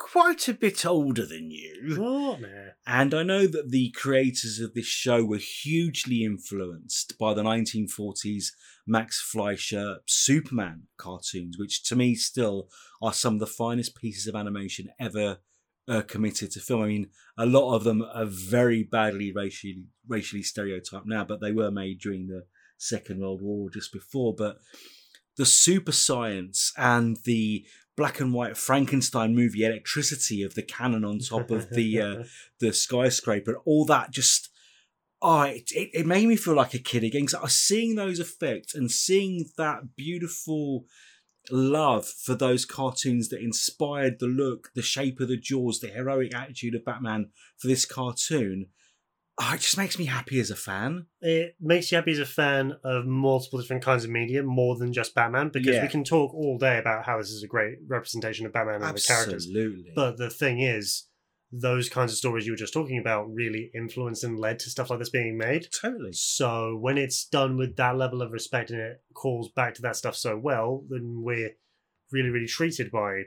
quite 0.02 0.48
a 0.48 0.54
bit 0.54 0.86
older 0.86 1.26
than 1.26 1.52
you. 1.52 1.98
Oh. 2.00 2.40
And 2.88 3.14
I 3.14 3.22
know 3.22 3.46
that 3.46 3.70
the 3.70 3.92
creators 3.92 4.60
of 4.60 4.74
this 4.74 4.88
show 4.88 5.24
were 5.24 5.38
hugely 5.38 6.26
influenced 6.26 7.18
by 7.20 7.34
the 7.34 7.44
1940s 7.44 8.48
Max 8.88 9.22
Fleischer 9.22 9.98
Superman 10.08 10.88
cartoons, 10.98 11.58
which 11.58 11.84
to 11.84 11.96
me 11.96 12.16
still 12.16 12.70
are 13.02 13.14
some 13.14 13.36
of 13.36 13.40
the 13.40 13.48
finest 13.48 13.96
pieces 13.96 14.28
of 14.28 14.36
animation 14.36 14.90
ever 15.00 15.38
uh, 15.88 16.02
committed 16.02 16.52
to 16.52 16.60
film. 16.60 16.82
I 16.82 16.88
mean, 16.88 17.10
a 17.38 17.46
lot 17.46 17.76
of 17.76 17.84
them 17.84 18.02
are 18.02 18.26
very 18.26 18.84
badly 18.84 19.32
racially 19.32 19.84
racially 20.08 20.44
stereotyped 20.44 21.06
now, 21.06 21.24
but 21.24 21.42
they 21.42 21.52
were 21.52 21.72
made 21.72 22.00
during 22.00 22.28
the 22.28 22.46
Second 22.78 23.22
World 23.22 23.42
War 23.42 23.68
or 23.68 23.70
just 23.70 23.94
before. 23.94 24.34
But 24.36 24.58
the 25.38 25.46
super 25.46 25.92
science 25.92 26.74
and 26.76 27.18
the 27.24 27.66
black 28.02 28.20
and 28.20 28.34
white 28.34 28.58
Frankenstein 28.58 29.36
movie 29.36 29.64
electricity 29.64 30.42
of 30.42 30.56
the 30.56 30.64
cannon 30.64 31.06
on 31.06 31.20
top 31.20 31.52
of 31.52 31.70
the 31.70 32.02
uh, 32.02 32.24
the 32.60 32.74
skyscraper, 32.74 33.58
all 33.64 33.86
that 33.86 34.10
just 34.10 34.50
oh, 35.22 35.44
it, 35.44 35.72
it, 35.72 35.92
it 35.94 36.06
made 36.08 36.28
me 36.28 36.36
feel 36.36 36.56
like 36.56 36.74
a 36.74 36.80
kid 36.80 37.04
again. 37.04 37.28
So 37.28 37.38
I 37.38 37.44
was 37.44 37.54
seeing 37.54 37.94
those 37.94 38.20
effects 38.20 38.74
and 38.74 38.90
seeing 38.90 39.52
that 39.56 39.96
beautiful 39.96 40.86
love 41.52 42.08
for 42.08 42.34
those 42.34 42.66
cartoons 42.66 43.30
that 43.30 43.40
inspired 43.40 44.18
the 44.18 44.26
look, 44.26 44.72
the 44.74 44.82
shape 44.82 45.20
of 45.20 45.28
the 45.28 45.38
jaws, 45.38 45.80
the 45.80 45.90
heroic 45.90 46.34
attitude 46.34 46.74
of 46.74 46.84
Batman 46.84 47.30
for 47.60 47.68
this 47.68 47.86
cartoon. 47.86 48.66
Oh, 49.44 49.54
it 49.56 49.62
just 49.62 49.78
makes 49.78 49.98
me 49.98 50.06
happy 50.06 50.40
as 50.40 50.52
a 50.52 50.56
fan. 50.56 51.08
it 51.20 51.56
makes 51.60 51.92
you 51.92 51.96
happy 51.96 52.12
as 52.12 52.20
a 52.20 52.26
fan 52.26 52.74
of 52.84 53.06
multiple 53.08 53.60
different 53.60 53.84
kinds 53.84 54.04
of 54.04 54.12
media 54.12 54.44
more 54.44 54.76
than 54.78 54.94
just 54.94 55.16
Batman 55.16 55.50
because 55.50 55.76
Yeah. 55.76 55.82
we 55.82 55.88
can 55.88 56.04
talk 56.04 56.32
all 56.34 56.58
day 56.60 56.78
about 56.78 57.06
how 57.06 57.18
this 57.18 57.30
is 57.32 57.42
a 57.44 57.48
great 57.48 57.80
representation 57.88 58.46
of 58.46 58.54
Batman 58.54 58.84
and 58.84 58.96
the 58.98 59.02
characters. 59.02 59.48
Absolutely. 59.48 59.92
But 59.96 60.18
the 60.18 60.30
thing 60.30 60.60
is, 60.62 61.08
those 61.52 61.90
kinds 61.90 62.12
of 62.12 62.18
stories 62.20 62.46
you 62.46 62.54
were 62.54 62.58
just 62.58 62.72
talking 62.74 62.98
about 63.00 63.34
really 63.34 63.72
influenced 63.74 64.24
and 64.24 64.40
led 64.40 64.60
to 64.60 64.70
stuff 64.70 64.90
like 64.90 65.00
this 65.00 65.10
being 65.10 65.38
made. 65.38 65.68
totally. 65.72 66.14
So 66.14 66.78
when 66.78 66.98
it's 66.98 67.26
done 67.26 67.58
with 67.58 67.76
that 67.78 67.98
level 67.98 68.22
of 68.22 68.32
respect 68.32 68.70
and 68.70 68.80
it 68.80 69.02
calls 69.16 69.50
back 69.50 69.74
to 69.76 69.82
that 69.82 69.96
stuff 69.96 70.16
so 70.16 70.38
well, 70.38 70.86
then 70.90 71.24
we're 71.24 71.52
really, 72.12 72.30
really 72.30 72.48
treated 72.48 72.92
by 72.92 73.24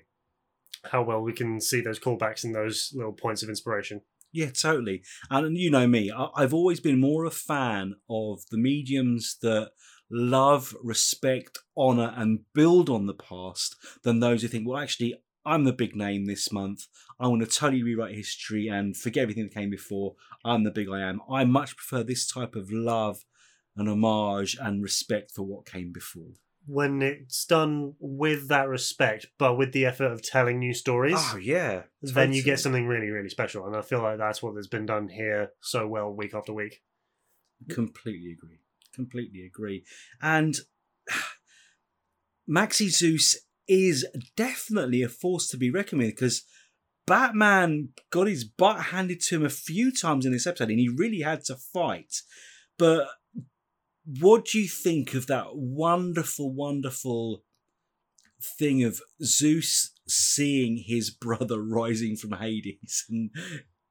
how 0.85 1.03
well 1.03 1.23
we 1.23 1.33
can 1.33 1.61
see 1.61 1.81
those 1.81 1.99
callbacks 1.99 2.45
and 2.45 2.55
those 2.55 2.93
little 2.95 3.13
points 3.13 3.43
of 3.43 3.49
inspiration. 3.49 4.03
Yeah, 4.35 4.51
totally. 4.51 5.05
And 5.31 5.57
you 5.57 5.71
know 5.71 5.87
me, 5.87 6.11
I've 6.11 6.53
always 6.53 6.81
been 6.81 7.01
more 7.01 7.25
a 7.25 7.31
fan 7.31 7.95
of 8.11 8.41
the 8.51 8.59
mediums 8.59 9.37
that 9.43 9.71
love, 10.11 10.75
respect, 10.83 11.59
honor, 11.77 12.13
and 12.17 12.41
build 12.53 12.91
on 12.91 13.07
the 13.07 13.15
past 13.15 13.77
than 14.03 14.19
those 14.19 14.43
who 14.43 14.49
think, 14.49 14.67
well, 14.69 14.83
actually, 14.83 15.15
I'm 15.47 15.63
the 15.63 15.73
big 15.73 15.95
name 15.95 16.25
this 16.25 16.51
month. 16.51 16.87
I 17.21 17.29
want 17.29 17.43
to 17.43 17.47
totally 17.49 17.85
rewrite 17.85 18.17
history 18.17 18.67
and 18.67 18.97
forget 18.97 19.23
everything 19.23 19.45
that 19.45 19.55
came 19.55 19.71
before. 19.71 20.17
I'm 20.45 20.65
the 20.65 20.73
big 20.73 20.89
I 20.89 21.03
am. 21.03 21.21
I 21.31 21.45
much 21.45 21.77
prefer 21.77 22.03
this 22.03 22.27
type 22.27 22.57
of 22.57 22.73
love 22.73 23.25
and 23.77 23.89
homage 23.89 24.57
and 24.61 24.83
respect 24.83 25.31
for 25.31 25.43
what 25.45 25.65
came 25.67 25.93
before. 25.93 26.33
When 26.67 27.03
it's 27.03 27.45
done 27.45 27.95
with 27.99 28.49
that 28.49 28.69
respect, 28.69 29.27
but 29.39 29.59
with 29.59 29.73
the 29.73 29.85
effort 29.85 30.11
of 30.11 30.23
telling 30.23 30.59
new 30.59 30.73
stories, 30.73 31.17
Oh 31.19 31.37
yeah, 31.37 31.83
then 32.01 32.33
you 32.33 32.43
get 32.43 32.59
something 32.59 32.87
really, 32.87 33.11
really 33.11 33.29
special. 33.29 33.67
And 33.67 33.77
I 33.77 33.83
feel 33.83 34.03
like 34.03 34.19
that's 34.19 34.43
what 34.43 34.57
has 34.57 34.67
been 34.67 34.87
done 34.87 35.09
here 35.09 35.51
so 35.61 35.87
well 35.87 36.11
week 36.11 36.35
after 36.35 36.55
week. 36.55 36.83
Completely 37.69 38.33
agree. 38.33 38.61
Completely 38.95 39.45
agree. 39.45 39.85
And 40.23 40.55
Maxi 42.49 42.89
Zeus 42.89 43.37
is 43.69 44.07
definitely 44.37 45.03
a 45.03 45.09
force 45.09 45.49
to 45.49 45.57
be 45.57 45.71
reckoned 45.71 46.03
with 46.03 46.11
because 46.11 46.45
Batman 47.07 47.91
got 48.11 48.27
his 48.27 48.45
butt 48.45 48.87
handed 48.87 49.21
to 49.23 49.37
him 49.37 49.45
a 49.45 49.51
few 49.51 49.93
times 49.93 50.25
in 50.25 50.33
this 50.33 50.47
episode 50.47 50.71
and 50.71 50.79
he 50.79 50.89
really 50.89 51.21
had 51.21 51.45
to 51.45 51.57
fight. 51.57 52.23
But 52.79 53.09
what 54.07 54.47
do 54.47 54.59
you 54.59 54.69
think 54.69 55.15
of 55.15 55.27
that 55.27 55.55
wonderful, 55.55 56.53
wonderful 56.53 57.45
thing 58.41 58.85
of 58.85 59.01
Zeus 59.23 59.93
seeing 60.07 60.85
his 60.87 61.11
brother 61.11 61.63
rising 61.63 62.17
from 62.17 62.33
Hades 62.33 63.07
and 63.09 63.31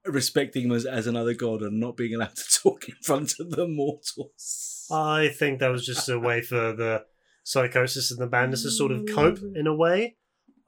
respecting 0.06 0.64
him 0.64 0.72
as, 0.72 0.84
as 0.84 1.06
another 1.06 1.34
god 1.34 1.62
and 1.62 1.80
not 1.80 1.96
being 1.96 2.14
allowed 2.14 2.36
to 2.36 2.58
talk 2.62 2.88
in 2.88 2.94
front 3.02 3.34
of 3.40 3.50
the 3.50 3.66
mortals? 3.66 4.86
I 4.90 5.28
think 5.28 5.60
that 5.60 5.70
was 5.70 5.86
just 5.86 6.08
a 6.08 6.18
way 6.18 6.42
for 6.42 6.72
the 6.72 7.04
psychosis 7.42 8.10
and 8.10 8.20
the 8.20 8.28
madness 8.28 8.62
to 8.62 8.70
sort 8.70 8.92
of 8.92 9.06
cope 9.06 9.38
in 9.54 9.66
a 9.66 9.74
way. 9.74 10.16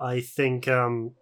I 0.00 0.21
think 0.21 0.69
um 0.69 1.15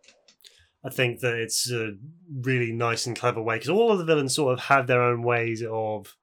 I 0.84 0.90
think 0.90 1.20
that 1.20 1.34
it's 1.34 1.70
a 1.70 1.92
really 2.30 2.72
nice 2.72 3.06
and 3.06 3.16
clever 3.16 3.40
way 3.40 3.56
because 3.56 3.70
all 3.70 3.92
of 3.92 3.98
the 3.98 4.04
villains 4.04 4.34
sort 4.34 4.52
of 4.52 4.64
have 4.66 4.86
their 4.86 5.02
own 5.02 5.22
ways 5.22 5.62
of 5.68 6.14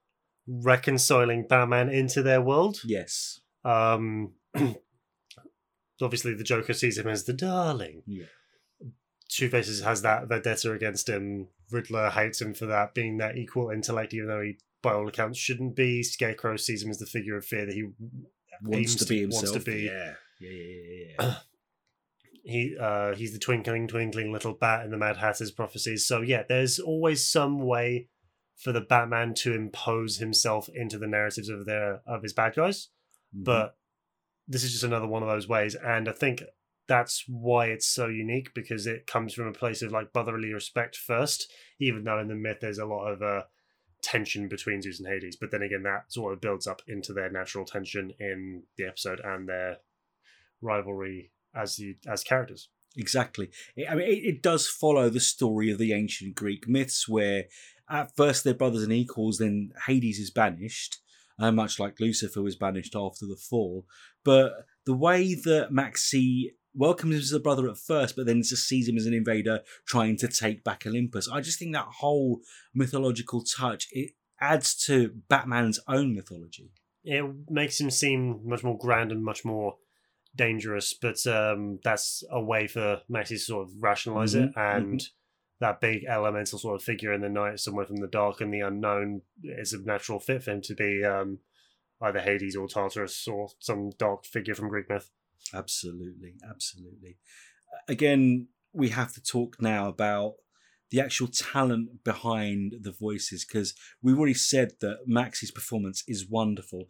reconciling 0.48 1.46
Batman 1.48 1.90
into 1.90 2.22
their 2.24 2.42
world. 2.42 2.80
Yes. 2.86 3.40
Um 3.64 4.34
obviously 6.02 6.34
the 6.34 6.44
Joker 6.44 6.74
sees 6.74 6.98
him 6.98 7.08
as 7.08 7.26
the 7.26 7.34
darling. 7.34 8.04
Yeah. 8.06 8.26
Two 9.30 9.50
Faces 9.50 9.82
has 9.84 10.02
that 10.02 10.28
vendetta 10.28 10.72
against 10.74 11.08
him. 11.08 11.48
Riddler 11.72 12.10
hates 12.10 12.42
him 12.42 12.54
for 12.54 12.66
that, 12.66 12.94
being 12.94 13.18
that 13.18 13.38
equal 13.38 13.70
intellect, 13.70 14.14
even 14.14 14.28
though 14.28 14.42
he, 14.42 14.58
by 14.84 14.92
all 14.94 15.08
accounts, 15.08 15.40
shouldn't 15.40 15.74
be. 15.74 16.04
Scarecrow 16.04 16.58
sees 16.58 16.84
him 16.84 16.90
as 16.90 16.98
the 17.00 17.06
figure 17.06 17.38
of 17.38 17.46
fear 17.46 17.66
that 17.66 17.74
he 17.74 17.86
Wants 18.62 18.96
to 18.96 19.06
be 19.06 19.20
to- 19.20 19.26
wants 19.28 19.40
himself. 19.40 19.64
to 19.64 19.72
be. 19.72 19.84
Yeah. 19.84 20.14
Yeah, 20.42 20.50
yeah, 20.50 20.76
yeah, 20.90 21.16
yeah. 21.20 21.36
he 22.44 22.76
uh 22.80 23.14
he's 23.16 23.32
the 23.34 23.38
twinkling 23.40 23.88
twinkling 23.88 24.32
little 24.32 24.54
bat 24.54 24.84
in 24.84 24.90
the 24.90 24.98
mad 24.98 25.16
hatter's 25.18 25.52
prophecies 25.52 26.08
so 26.08 26.22
yeah 26.22 26.42
there's 26.50 26.80
always 26.80 27.24
some 27.24 27.60
way 27.60 28.08
for 28.62 28.72
the 28.72 28.82
batman 28.82 29.34
to 29.34 29.54
impose 29.54 30.18
himself 30.18 30.70
into 30.74 30.98
the 30.98 31.08
narratives 31.08 31.50
of 31.50 31.66
their 31.66 32.02
of 32.06 32.22
his 32.24 32.34
bad 32.34 32.54
guys 32.56 32.90
Mhm. 33.36 33.44
but 33.46 33.78
this 34.48 34.64
is 34.64 34.72
just 34.72 34.84
another 34.84 35.08
one 35.08 35.24
of 35.24 35.30
those 35.30 35.48
ways 35.48 35.76
and 35.76 36.08
i 36.08 36.12
think 36.12 36.44
that's 36.88 37.24
why 37.28 37.68
it's 37.68 37.86
so 37.88 38.08
unique 38.08 38.54
because 38.54 38.86
it 38.86 39.08
comes 39.08 39.34
from 39.34 39.48
a 39.48 39.54
place 39.54 39.82
of 39.82 39.92
like 39.92 40.12
brotherly 40.12 40.54
respect 40.54 40.96
first 40.96 41.52
even 41.80 42.04
though 42.04 42.20
in 42.20 42.28
the 42.28 42.36
myth 42.36 42.58
there's 42.62 42.78
a 42.80 42.86
lot 42.86 43.06
of 43.08 43.22
uh 43.22 43.44
tension 44.04 44.48
between 44.48 44.82
zeus 44.82 45.00
and 45.00 45.08
hades 45.08 45.38
but 45.40 45.52
then 45.52 45.62
again 45.62 45.84
that 45.84 46.12
sort 46.12 46.34
of 46.34 46.42
builds 46.42 46.68
up 46.68 46.82
into 46.88 47.14
their 47.14 47.30
natural 47.32 47.64
tension 47.66 48.12
in 48.20 48.64
the 48.78 48.84
episode 48.86 49.22
and 49.24 49.48
their 49.48 49.78
rivalry 50.62 51.32
as 51.56 51.76
the 51.78 51.96
as 52.08 52.24
characters 52.24 52.70
Exactly. 52.98 53.50
I 53.90 53.96
mean, 53.96 54.06
it, 54.10 54.26
it 54.26 54.42
does 54.44 54.68
follow 54.68 55.08
the 55.10 55.22
story 55.22 55.72
of 55.72 55.78
the 55.78 55.94
ancient 55.94 56.36
Greek 56.36 56.68
myths, 56.68 57.08
where 57.08 57.46
at 57.92 58.16
first 58.16 58.44
they're 58.44 58.54
brothers 58.54 58.84
and 58.84 58.94
equals, 58.94 59.38
then 59.38 59.72
Hades 59.86 60.20
is 60.20 60.32
banished, 60.32 60.98
uh, 61.40 61.52
much 61.52 61.80
like 61.80 62.00
Lucifer 62.00 62.42
was 62.42 62.56
banished 62.56 62.96
after 62.96 63.26
the 63.26 63.36
fall. 63.36 63.86
But 64.24 64.54
the 64.86 64.94
way 64.96 65.36
that 65.36 65.72
Maxie 65.72 66.54
welcomes 66.74 67.16
him 67.16 67.20
as 67.22 67.32
a 67.34 67.40
brother 67.40 67.68
at 67.70 67.78
first, 67.78 68.16
but 68.16 68.26
then 68.26 68.42
just 68.44 68.68
sees 68.68 68.88
him 68.88 68.98
as 68.98 69.06
an 69.06 69.14
invader 69.14 69.60
trying 69.86 70.16
to 70.18 70.28
take 70.28 70.64
back 70.64 70.88
Olympus, 70.88 71.28
I 71.30 71.42
just 71.42 71.60
think 71.60 71.74
that 71.74 71.88
whole 72.00 72.40
mythological 72.74 73.44
touch 73.44 73.88
it 73.92 74.12
adds 74.40 74.74
to 74.86 75.10
Batman's 75.28 75.80
own 75.88 76.16
mythology. 76.16 76.72
it 77.04 77.26
makes 77.50 77.80
him 77.82 77.90
seem 77.92 78.40
much 78.48 78.64
more 78.64 78.78
grand 78.78 79.12
and 79.12 79.24
much 79.24 79.44
more 79.44 79.76
dangerous 80.36 80.94
but 80.94 81.26
um 81.28 81.80
that's 81.84 82.24
a 82.32 82.42
way 82.42 82.66
for 82.68 83.02
Maxie 83.10 83.36
to 83.36 83.40
sort 83.42 83.68
of 83.68 83.74
rationalize 83.80 84.34
it 84.34 84.50
Mhm, 84.56 84.78
and 84.78 85.04
that 85.62 85.80
big 85.80 86.04
elemental 86.04 86.60
sort 86.60 86.76
of 86.76 86.84
figure 86.84 87.14
in 87.14 87.22
the 87.22 87.30
night 87.30 87.60
somewhere 87.60 87.86
from 87.86 87.98
the 87.98 88.08
dark 88.08 88.42
and 88.42 88.54
the 88.54 88.60
unknown 88.60 89.22
is 89.44 89.72
a 89.72 89.82
natural 89.82 90.20
fit 90.20 90.44
for 90.44 90.52
him 90.52 90.62
to 90.62 90.76
be 90.76 91.06
um 91.06 91.40
either 92.02 92.20
Hades 92.20 92.56
or 92.56 92.68
Tartarus 92.68 93.28
or 93.28 93.48
some 93.60 93.92
dark 93.98 94.26
figure 94.26 94.56
from 94.56 94.68
Greek 94.68 94.90
myth 94.90 95.10
Absolutely, 95.54 96.36
absolutely. 96.48 97.18
Again, 97.88 98.48
we 98.74 98.90
have 98.90 99.14
to 99.14 99.22
talk 99.22 99.58
now 99.60 99.88
about 99.88 100.36
the 100.92 101.00
actual 101.00 101.28
talent 101.28 102.04
behind 102.04 102.76
the 102.82 102.92
voices 102.92 103.46
because 103.46 103.74
we've 104.02 104.18
already 104.18 104.34
said 104.34 104.74
that 104.82 105.00
Max's 105.08 105.52
performance 105.52 106.04
is 106.08 106.30
wonderful. 106.30 106.86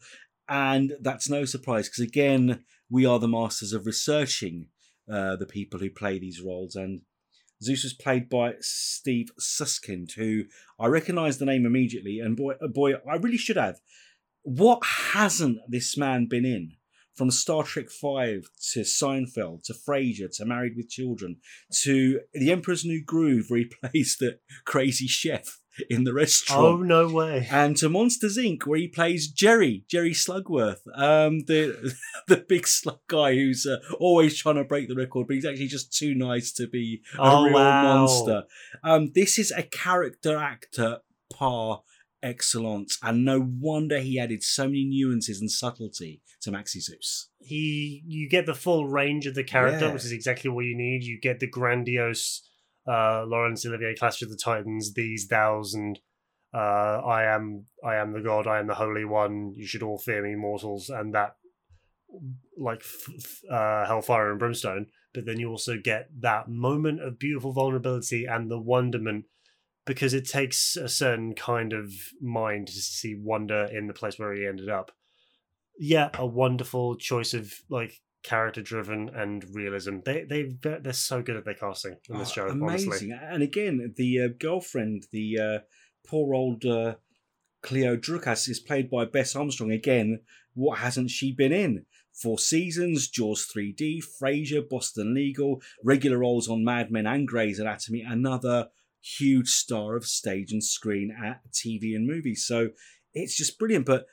And 0.50 0.94
that's 1.00 1.30
no 1.30 1.46
surprise 1.46 1.88
because, 1.88 2.06
again, 2.06 2.64
we 2.90 3.06
are 3.06 3.20
the 3.20 3.28
masters 3.28 3.74
of 3.74 3.86
researching 3.86 4.68
uh, 5.12 5.36
the 5.36 5.46
people 5.46 5.80
who 5.80 5.90
play 5.90 6.20
these 6.20 6.42
roles. 6.42 6.76
And 6.76 7.02
Zeus 7.64 7.84
was 7.84 7.94
played 7.94 8.30
by 8.30 8.54
Steve 8.60 9.30
Susskind, 9.38 10.12
who 10.12 10.44
I 10.80 10.88
recognised 10.88 11.40
the 11.40 11.46
name 11.46 11.66
immediately. 11.66 12.20
And 12.20 12.36
boy, 12.36 12.54
uh, 12.62 12.68
boy, 12.68 12.94
I 13.10 13.16
really 13.16 13.38
should 13.38 13.58
have. 13.58 13.80
What 14.44 14.84
hasn't 14.84 15.60
this 15.70 15.96
man 15.96 16.26
been 16.26 16.46
in? 16.46 16.74
From 17.16 17.30
Star 17.30 17.64
Trek 17.64 17.90
Five 17.90 18.50
to 18.72 18.80
Seinfeld 18.82 19.64
to 19.66 19.74
Frasier 19.74 20.30
to 20.38 20.46
Married 20.46 20.74
with 20.76 20.90
Children 20.90 21.38
to 21.84 22.22
The 22.34 22.52
Emperor's 22.52 22.86
New 22.86 23.04
Groove, 23.04 23.46
where 23.50 23.60
he 23.60 23.66
plays 23.66 24.18
the 24.20 24.40
crazy 24.66 25.08
chef 25.08 25.60
in 25.90 26.04
the 26.04 26.14
restaurant. 26.14 26.62
oh 26.66 26.78
no 26.78 27.08
way 27.08 27.48
and 27.50 27.78
to 27.78 27.88
Monsters 27.90 28.38
Inc., 28.38 28.66
where 28.68 28.80
he 28.80 28.88
plays 28.90 29.30
Jerry, 29.30 29.86
Jerry 29.90 30.12
Slugworth, 30.12 30.80
um, 30.96 31.40
the 31.48 31.94
the 32.28 32.38
big 32.38 32.68
slug 32.68 33.00
guy 33.08 33.34
who's 33.36 33.66
uh, 33.66 33.78
always 34.00 34.38
trying 34.38 34.56
to 34.56 34.64
break 34.64 34.88
the 34.90 34.96
record, 34.96 35.28
but 35.28 35.36
he's 35.36 35.46
actually 35.46 35.68
just 35.68 35.96
too 35.98 36.14
nice 36.16 36.52
to 36.54 36.68
be 36.68 37.02
a 37.18 37.22
Oh, 37.22 37.44
real 37.46 37.54
wow. 37.54 37.84
monster. 38.00 38.44
Um, 38.84 39.12
this 39.16 39.38
is 39.40 39.52
a 39.52 39.64
character 39.64 40.38
actor 40.38 41.00
par 41.34 41.84
excellence, 42.24 42.98
and 43.04 43.26
no 43.26 43.40
wonder 43.60 44.00
he 44.00 44.20
added 44.20 44.44
so 44.44 44.66
many 44.66 44.86
nuances 44.86 45.40
and 45.42 45.50
subtlety 45.52 46.22
to 46.42 46.52
Maxie 46.52 46.80
Zeus. 46.80 47.30
he 47.40 48.04
you 48.08 48.28
get 48.30 48.46
the 48.46 48.54
full 48.56 48.88
range 48.88 49.26
of 49.28 49.36
the 49.36 49.44
character, 49.44 49.86
Yeah. 49.88 49.94
which 49.94 50.06
is 50.06 50.12
exactly 50.12 50.50
what 50.50 50.66
you 50.66 50.76
need. 50.76 51.04
You 51.04 51.20
get 51.20 51.40
the 51.40 51.48
grandiose 51.48 52.42
uh, 52.88 53.24
Laurence 53.28 53.66
Olivier 53.66 53.94
Clash 53.96 54.22
of 54.24 54.30
the 54.30 54.38
Titans, 54.44 54.94
these 54.94 55.28
thous, 55.28 55.74
and 55.76 56.00
uh, 56.54 56.58
I 57.06 57.24
am 57.36 57.66
I 57.84 57.96
am 57.96 58.14
the 58.14 58.22
god, 58.22 58.48
I 58.48 58.60
am 58.60 58.68
the 58.68 58.76
holy 58.76 59.06
one. 59.06 59.54
You 59.56 59.66
should 59.68 59.84
all 59.84 59.98
fear 60.00 60.24
me, 60.24 60.36
mortals, 60.36 60.90
and 60.90 61.14
that 61.14 61.36
like 62.58 62.82
f- 62.82 63.14
f- 63.18 63.42
uh, 63.52 63.86
hellfire 63.86 64.32
and 64.32 64.40
brimstone. 64.40 64.88
But 65.14 65.26
then 65.26 65.40
you 65.40 65.50
also 65.50 65.78
get 65.82 66.10
that 66.22 66.50
moment 66.50 67.02
of 67.02 67.20
beautiful 67.20 67.54
vulnerability 67.54 68.26
and 68.26 68.50
the 68.50 68.60
wonderment. 68.60 69.26
Because 69.94 70.14
it 70.14 70.26
takes 70.26 70.78
a 70.78 70.88
certain 70.88 71.36
kind 71.36 71.74
of 71.74 71.92
mind 72.22 72.68
to 72.68 72.74
see 72.74 73.14
wonder 73.14 73.66
in 73.66 73.88
the 73.88 73.94
place 73.94 74.18
where 74.18 74.34
he 74.34 74.48
ended 74.48 74.70
up 74.70 74.92
yeah, 75.78 76.10
a 76.14 76.26
wonderful 76.26 76.96
choice 76.96 77.34
of 77.34 77.52
like 77.68 78.02
character 78.24 78.62
driven 78.62 79.10
and 79.10 79.44
realism. 79.54 79.98
They 80.06 80.24
they 80.24 80.56
they're 80.62 80.94
so 80.94 81.22
good 81.22 81.36
at 81.38 81.44
their 81.46 81.56
casting 81.56 81.98
in 82.10 82.20
this 82.20 82.30
Oh, 82.32 82.34
show. 82.34 82.48
amazing. 82.48 82.90
Honestly, 82.92 83.12
And 83.12 83.44
again, 83.44 83.94
the 83.98 84.22
uh, 84.22 84.28
girlfriend, 84.40 85.08
the 85.12 85.40
uh, 85.40 85.60
poor 86.08 86.34
old 86.36 86.64
uh, 86.66 86.96
Cleo 87.62 87.98
Drukas, 87.98 88.48
is 88.48 88.60
played 88.60 88.90
by 88.90 89.06
Bess 89.06 89.36
Armstrong. 89.36 89.72
Again, 89.72 90.22
what 90.54 90.80
hasn't 90.80 91.10
she 91.10 91.32
been 91.34 91.52
in? 91.52 91.86
Four 92.14 92.38
seasons, 92.40 93.08
Jaws 93.10 93.48
3D, 93.54 94.04
Frasier, 94.22 94.68
Boston 94.70 95.14
Legal, 95.16 95.62
regular 95.84 96.20
roles 96.20 96.48
on 96.48 96.64
Mad 96.64 96.92
Men 96.92 97.08
and 97.08 97.28
Grey's 97.28 97.60
Anatomy, 97.60 98.02
another 98.08 98.70
huge 99.02 99.50
star 99.50 99.96
of 99.96 100.06
stage 100.06 100.52
and 100.52 100.64
screen 100.64 101.16
at 101.24 101.42
TV 101.52 101.96
and 101.96 102.06
movies. 102.08 102.46
So 102.46 102.70
it's 103.14 103.36
just 103.36 103.58
brilliant. 103.60 103.86
But 103.86 104.06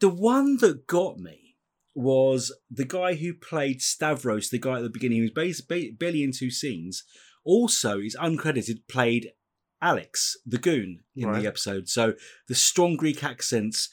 the 0.00 0.08
one 0.08 0.56
that 0.58 0.86
got 0.86 1.18
me 1.18 1.56
was 1.94 2.54
the 2.70 2.84
guy 2.84 3.14
who 3.14 3.34
played 3.34 3.80
Stavros, 3.82 4.48
the 4.50 4.58
guy 4.58 4.78
at 4.78 4.82
the 4.82 4.90
beginning 4.90 5.18
who 5.18 5.24
was 5.24 5.30
bas- 5.32 5.60
ba- 5.60 5.90
barely 5.98 6.22
in 6.22 6.32
two 6.32 6.50
scenes. 6.50 7.04
Also, 7.44 7.98
is 8.00 8.16
uncredited, 8.20 8.86
played 8.88 9.32
Alex, 9.80 10.36
the 10.46 10.58
goon, 10.58 11.00
in 11.16 11.26
Right. 11.28 11.42
the 11.42 11.48
episode. 11.48 11.88
So 11.88 12.14
the 12.48 12.54
strong 12.54 12.96
Greek 12.96 13.22
accents, 13.24 13.88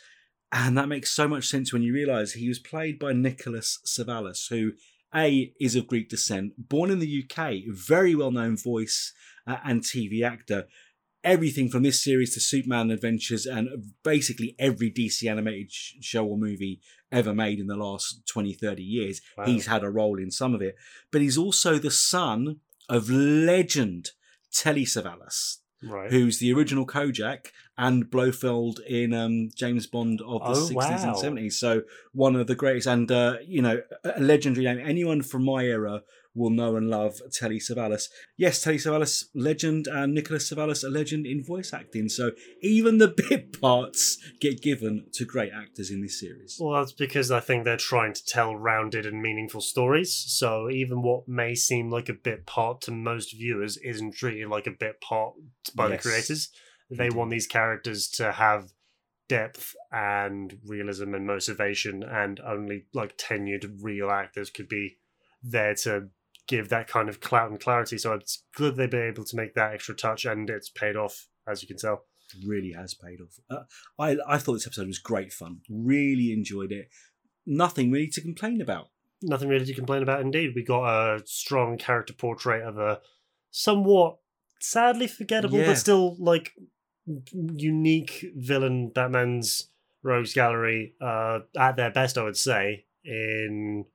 and 0.52 0.78
that 0.78 0.88
makes 0.88 1.12
so 1.12 1.28
much 1.28 1.48
sense 1.48 1.74
when 1.74 1.82
you 1.82 1.94
realise 1.94 2.34
he 2.34 2.48
was 2.48 2.60
played 2.60 3.00
by 3.00 3.12
Nicholas 3.14 3.80
Savalas, 3.86 4.50
who 4.50 4.74
A 5.16 5.54
is 5.60 5.76
of 5.76 5.88
Greek 5.88 6.10
descent, 6.10 6.54
born 6.70 6.92
in 6.92 7.00
the 7.00 7.08
UK, 7.24 7.64
very 7.68 8.14
well 8.14 8.32
known 8.32 8.56
voice 8.56 9.12
uh, 9.50 9.58
and 9.66 9.82
TV 9.82 10.24
actor. 10.24 10.68
Everything 11.24 11.68
from 11.70 11.84
this 11.84 12.02
series 12.02 12.34
to 12.34 12.40
Superman 12.40 12.92
Adventures 12.92 13.46
and 13.46 13.68
basically 14.04 14.56
every 14.58 14.90
DC 14.90 15.30
animated 15.30 15.70
sh- 15.70 15.96
show 16.00 16.26
or 16.26 16.38
movie 16.38 16.80
ever 17.12 17.34
made 17.34 17.60
in 17.60 17.68
the 17.68 17.76
last 17.76 18.22
20, 18.28 18.54
30 18.54 18.82
years, 18.84 19.22
Wow. 19.38 19.46
he's 19.46 19.66
had 19.66 19.84
a 19.84 19.90
role 19.90 20.18
in 20.18 20.32
some 20.32 20.54
of 20.56 20.62
it. 20.62 20.76
But 21.12 21.22
he's 21.22 21.38
also 21.38 21.78
the 21.78 21.92
son 21.92 22.62
of 22.88 23.10
legend 23.10 24.12
Telly 24.54 24.86
Savalas, 24.86 25.58
Right. 25.84 26.10
who's 26.10 26.40
the 26.40 26.54
original 26.54 26.86
Kojak 26.88 27.48
and 27.80 28.10
Blofeld 28.12 28.80
in 28.88 29.14
um, 29.14 29.50
James 29.56 29.88
Bond 29.88 30.22
of 30.22 30.42
the 30.44 30.50
Oh, 30.52 30.70
60s 30.70 30.76
wow. 30.76 31.20
and 31.24 31.38
70s. 31.38 31.54
So 31.54 31.82
one 32.14 32.36
of 32.36 32.46
the 32.48 32.56
greatest, 32.56 32.88
and 32.88 33.10
uh, 33.12 33.38
you 33.44 33.62
know, 33.62 33.82
a 34.04 34.20
a 34.20 34.22
legendary 34.22 34.66
name. 34.66 34.80
Anyone 34.86 35.22
from 35.24 35.46
my 35.46 35.64
era 35.64 36.04
will 36.36 36.50
know 36.52 36.76
and 36.76 36.90
love 36.90 37.20
Telly 37.34 37.60
Savalas. 37.60 38.04
Yes, 38.38 38.62
Telly 38.62 38.78
Savalas, 38.78 39.26
legend, 39.34 39.88
and 39.88 40.14
Nicholas 40.14 40.50
Savalas, 40.50 40.84
a 40.84 40.90
legend 40.90 41.26
in 41.26 41.44
voice 41.44 41.74
acting. 41.74 42.08
So 42.10 42.32
even 42.62 43.00
the 43.00 43.08
bit 43.30 43.60
parts 43.60 44.18
get 44.40 44.62
given 44.62 45.08
to 45.14 45.26
great 45.26 45.52
actors 45.54 45.90
in 45.90 46.02
this 46.02 46.20
series. 46.20 46.58
Well, 46.60 46.80
that's 46.80 46.92
because 46.94 47.32
I 47.32 47.40
think 47.40 47.64
they're 47.66 47.78
trying 47.78 48.14
to 48.14 48.26
tell 48.26 48.56
rounded 48.56 49.06
and 49.06 49.22
meaningful 49.22 49.62
stories. 49.62 50.14
So 50.14 50.70
even 50.70 51.02
what 51.02 51.28
may 51.28 51.56
seem 51.56 51.90
like 51.90 52.10
a 52.10 52.14
bit 52.14 52.46
part 52.46 52.82
to 52.82 52.92
most 52.92 53.36
viewers 53.36 53.78
isn't 53.78 54.14
treated 54.16 54.48
like 54.50 54.68
a 54.68 54.72
bit 54.86 55.02
part 55.02 55.34
by 55.76 55.88
Yes. 55.90 56.04
the 56.04 56.10
creators. 56.10 56.50
They 56.90 57.10
want 57.10 57.30
these 57.32 57.48
characters 57.48 58.08
to 58.12 58.32
have 58.32 58.72
depth 59.28 59.76
and 59.92 60.58
realism 60.66 61.14
and 61.14 61.26
motivation, 61.28 62.04
and 62.04 62.40
only 62.40 62.86
like 62.94 63.18
tenured 63.18 63.78
real 63.82 64.10
actors 64.10 64.50
could 64.50 64.68
be 64.68 64.98
there 65.44 65.76
to 65.76 66.10
give 66.48 66.70
that 66.70 66.88
kind 66.88 67.10
of 67.10 67.22
clout 67.22 67.52
and 67.52 67.60
clarity. 67.60 67.98
So 68.00 68.14
it's 68.14 68.44
good 68.56 68.76
they've 68.76 68.90
been 68.90 69.08
able 69.08 69.24
to 69.26 69.36
make 69.38 69.54
that 69.54 69.74
extra 69.74 69.96
touch, 69.96 70.26
and 70.26 70.50
it's 70.50 70.70
paid 70.70 70.96
off, 70.96 71.28
as 71.48 71.62
you 71.62 71.68
can 71.68 71.78
tell. 71.78 72.06
really 72.46 72.72
has 72.74 72.94
paid 72.96 73.20
off. 73.22 73.40
Uh, 73.50 73.64
I 74.00 74.18
I 74.28 74.38
thought 74.40 74.54
this 74.54 74.68
episode 74.68 74.88
was 74.88 75.00
great 75.00 75.32
fun. 75.32 75.62
Really 75.70 76.32
enjoyed 76.34 76.72
it. 76.72 76.90
Nothing 77.46 77.92
really 77.92 78.08
to 78.08 78.22
complain 78.22 78.62
about. 78.62 78.88
nothing 79.22 79.50
really 79.50 79.66
to 79.66 79.74
complain 79.74 80.02
about 80.02 80.22
indeed. 80.22 80.54
We 80.56 80.64
got 80.64 80.86
a 81.16 81.22
strong 81.26 81.78
character 81.78 82.14
portrait 82.14 82.64
of 82.64 82.78
a 82.78 83.02
somewhat 83.52 84.18
sadly 84.62 85.08
forgettable 85.08 85.58
Yeah. 85.60 85.68
but 85.68 85.78
still 85.78 86.16
like 86.20 86.52
unique 87.34 88.26
villain 88.36 88.90
Batman's 88.90 89.70
Rogues 90.04 90.34
Gallery 90.34 90.94
uh, 91.02 91.40
at 91.58 91.76
their 91.76 91.92
best, 91.92 92.18
I 92.18 92.24
would 92.24 92.38
say, 92.38 92.86
in 93.04 93.86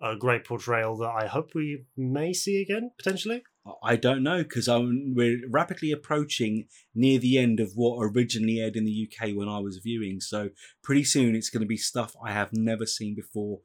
a 0.00 0.16
great 0.16 0.44
portrayal 0.44 0.96
that 0.98 1.10
I 1.10 1.26
hope 1.26 1.54
we 1.54 1.84
may 1.96 2.32
see 2.32 2.60
again 2.60 2.90
potentially. 2.98 3.44
I 3.82 3.94
don't 3.94 4.24
know 4.24 4.42
because 4.42 4.68
we're 4.68 5.48
rapidly 5.48 5.92
approaching 5.92 6.66
near 6.94 7.20
the 7.20 7.38
end 7.38 7.60
of 7.60 7.72
what 7.76 7.98
originally 8.00 8.58
aired 8.58 8.74
in 8.74 8.84
the 8.84 9.08
UK 9.08 9.36
when 9.36 9.48
I 9.48 9.60
was 9.60 9.78
viewing. 9.78 10.20
So 10.20 10.50
pretty 10.82 11.04
soon 11.04 11.36
it's 11.36 11.50
going 11.50 11.60
to 11.60 11.68
be 11.68 11.76
stuff 11.76 12.16
I 12.24 12.32
have 12.32 12.52
never 12.52 12.86
seen 12.86 13.14
before 13.14 13.60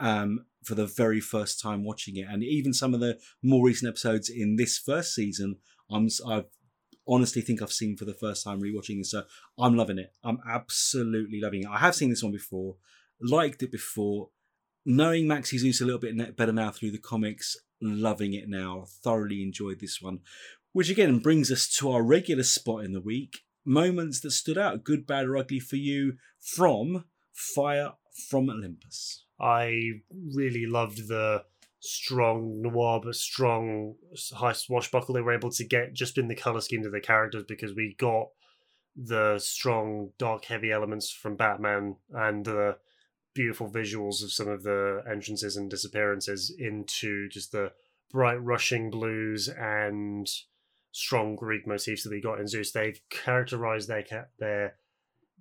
um, 0.00 0.46
for 0.64 0.74
the 0.74 0.86
very 0.86 1.20
first 1.20 1.60
time 1.60 1.84
watching 1.84 2.16
it, 2.16 2.26
and 2.28 2.42
even 2.42 2.72
some 2.72 2.94
of 2.94 3.00
the 3.00 3.18
more 3.42 3.64
recent 3.64 3.88
episodes 3.88 4.28
in 4.28 4.56
this 4.56 4.78
first 4.78 5.14
season, 5.14 5.58
I'm 5.90 6.08
I've 6.26 6.46
honestly 7.06 7.42
think 7.42 7.60
I've 7.60 7.72
seen 7.72 7.96
for 7.96 8.04
the 8.04 8.14
first 8.14 8.44
time 8.44 8.60
rewatching 8.60 8.98
this. 8.98 9.10
So 9.10 9.24
I'm 9.58 9.74
loving 9.74 9.98
it. 9.98 10.12
I'm 10.22 10.38
absolutely 10.48 11.40
loving 11.40 11.62
it. 11.62 11.68
I 11.68 11.78
have 11.78 11.94
seen 11.94 12.10
this 12.10 12.22
one 12.22 12.32
before, 12.32 12.76
liked 13.20 13.62
it 13.62 13.72
before. 13.72 14.30
Knowing 14.84 15.28
Maxie 15.28 15.58
Zeus 15.58 15.80
a 15.80 15.84
little 15.84 16.00
bit 16.00 16.36
better 16.36 16.52
now 16.52 16.70
through 16.70 16.90
the 16.90 16.98
comics, 16.98 17.56
loving 17.80 18.34
it 18.34 18.48
now. 18.48 18.86
Thoroughly 19.04 19.42
enjoyed 19.42 19.80
this 19.80 20.00
one. 20.00 20.20
Which 20.72 20.90
again 20.90 21.18
brings 21.18 21.52
us 21.52 21.68
to 21.76 21.90
our 21.92 22.02
regular 22.02 22.42
spot 22.42 22.84
in 22.84 22.92
the 22.92 23.00
week. 23.00 23.40
Moments 23.64 24.20
that 24.20 24.32
stood 24.32 24.58
out, 24.58 24.82
good, 24.82 25.06
bad, 25.06 25.26
or 25.26 25.36
ugly 25.36 25.60
for 25.60 25.76
you 25.76 26.14
from 26.40 27.04
Fire 27.32 27.92
from 28.28 28.50
Olympus. 28.50 29.24
I 29.40 30.00
really 30.34 30.66
loved 30.66 31.08
the 31.08 31.44
strong 31.84 32.62
noir 32.62 33.00
but 33.02 33.16
strong 33.16 33.96
high 34.34 34.52
swashbuckle 34.52 35.12
they 35.12 35.20
were 35.20 35.34
able 35.34 35.50
to 35.50 35.64
get 35.64 35.92
just 35.92 36.16
in 36.16 36.28
the 36.28 36.34
color 36.34 36.60
schemes 36.60 36.86
of 36.86 36.92
the 36.92 37.00
characters 37.00 37.42
because 37.48 37.74
we 37.74 37.92
got 37.98 38.28
the 38.94 39.36
strong 39.40 40.10
dark 40.16 40.44
heavy 40.44 40.70
elements 40.70 41.10
from 41.10 41.34
Batman 41.34 41.96
and 42.14 42.44
the 42.44 42.76
beautiful 43.34 43.68
visuals 43.68 44.22
of 44.22 44.30
some 44.30 44.46
of 44.46 44.62
the 44.62 45.02
entrances 45.10 45.56
and 45.56 45.68
disappearances 45.68 46.54
into 46.56 47.28
just 47.28 47.50
the 47.50 47.72
bright 48.12 48.40
rushing 48.40 48.88
blues 48.88 49.48
and 49.48 50.30
strong 50.92 51.34
Greek 51.34 51.66
motifs 51.66 52.04
that 52.04 52.12
we 52.12 52.20
got 52.20 52.38
in 52.38 52.46
Zeus. 52.46 52.70
They've 52.70 53.00
characterized 53.10 53.88
their 53.88 54.28
their 54.38 54.76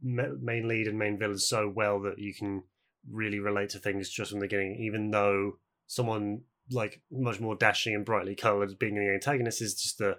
main 0.01 0.67
lead 0.67 0.87
and 0.87 0.97
main 0.97 1.19
villain 1.19 1.37
so 1.37 1.69
well 1.69 1.99
that 2.01 2.17
you 2.17 2.33
can 2.33 2.63
really 3.07 3.39
relate 3.39 3.69
to 3.69 3.79
things 3.79 4.09
just 4.09 4.31
from 4.31 4.39
the 4.39 4.47
beginning, 4.47 4.77
even 4.77 5.11
though 5.11 5.57
someone 5.91 6.39
like 6.71 7.01
much 7.11 7.41
more 7.41 7.53
dashing 7.53 7.93
and 7.93 8.05
brightly 8.05 8.33
colored 8.33 8.79
being 8.79 8.95
the 8.95 9.13
antagonist 9.13 9.61
is 9.61 9.75
just 9.75 9.97
the 9.97 10.15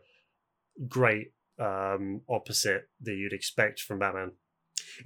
great 0.86 1.32
um, 1.58 2.20
opposite 2.28 2.90
that 3.00 3.14
you'd 3.14 3.32
expect 3.32 3.80
from 3.80 3.98
Batman. 3.98 4.32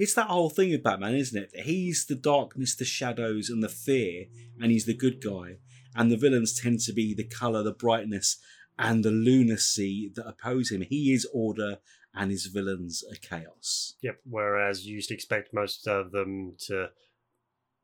It's 0.01 0.15
that 0.15 0.27
whole 0.27 0.51
thing 0.51 0.73
with 0.73 0.83
Batman, 0.83 1.15
isn't 1.15 1.41
it? 1.41 1.61
He's 1.61 2.07
the 2.07 2.17
darkness, 2.17 2.75
the 2.75 2.85
shadows, 2.85 3.49
and 3.49 3.63
the 3.63 3.69
fear, 3.69 4.25
and 4.61 4.73
he's 4.73 4.87
the 4.87 4.97
good 4.97 5.23
guy. 5.23 5.59
And 5.95 6.11
the 6.11 6.17
villains 6.17 6.59
tend 6.61 6.81
to 6.81 6.93
be 6.93 7.15
the 7.15 7.29
colour, 7.29 7.63
the 7.63 7.73
brightness, 7.73 8.37
and 8.77 9.05
the 9.05 9.13
lunacy 9.13 10.11
that 10.17 10.27
oppose 10.27 10.73
him. 10.73 10.81
He 10.81 11.13
is 11.13 11.29
order, 11.33 11.79
and 12.13 12.33
his 12.33 12.47
villains 12.47 13.05
are 13.09 13.17
chaos. 13.17 13.95
Yep. 14.03 14.19
Whereas 14.29 14.85
you 14.85 14.97
used 14.97 15.11
to 15.11 15.15
expect 15.15 15.55
most 15.55 15.87
of 15.87 16.11
them 16.11 16.57
to 16.67 16.89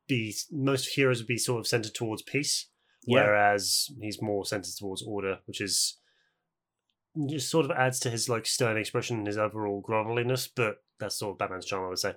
be 0.05 0.35
most 0.51 0.95
heroes 0.95 1.19
would 1.19 1.27
be 1.27 1.37
sort 1.37 1.61
of 1.61 1.67
centered 1.67 1.93
towards 1.93 2.21
peace, 2.21 2.67
Yeah. 3.05 3.23
whereas 3.23 3.91
he's 4.01 4.21
more 4.21 4.45
centered 4.45 4.75
towards 4.77 5.03
order, 5.03 5.39
which 5.45 5.61
is 5.61 5.97
just 7.27 7.49
sort 7.49 7.65
of 7.65 7.71
adds 7.71 7.99
to 8.01 8.09
his 8.09 8.27
like 8.27 8.45
stern 8.45 8.77
expression 8.77 9.17
and 9.17 9.27
his 9.27 9.37
overall 9.37 9.81
groveliness. 9.81 10.47
But 10.47 10.77
that's 10.99 11.19
sort 11.19 11.33
of 11.33 11.37
Batman's 11.37 11.65
charm, 11.65 11.85
I 11.85 11.89
would 11.89 11.99
say. 11.99 12.15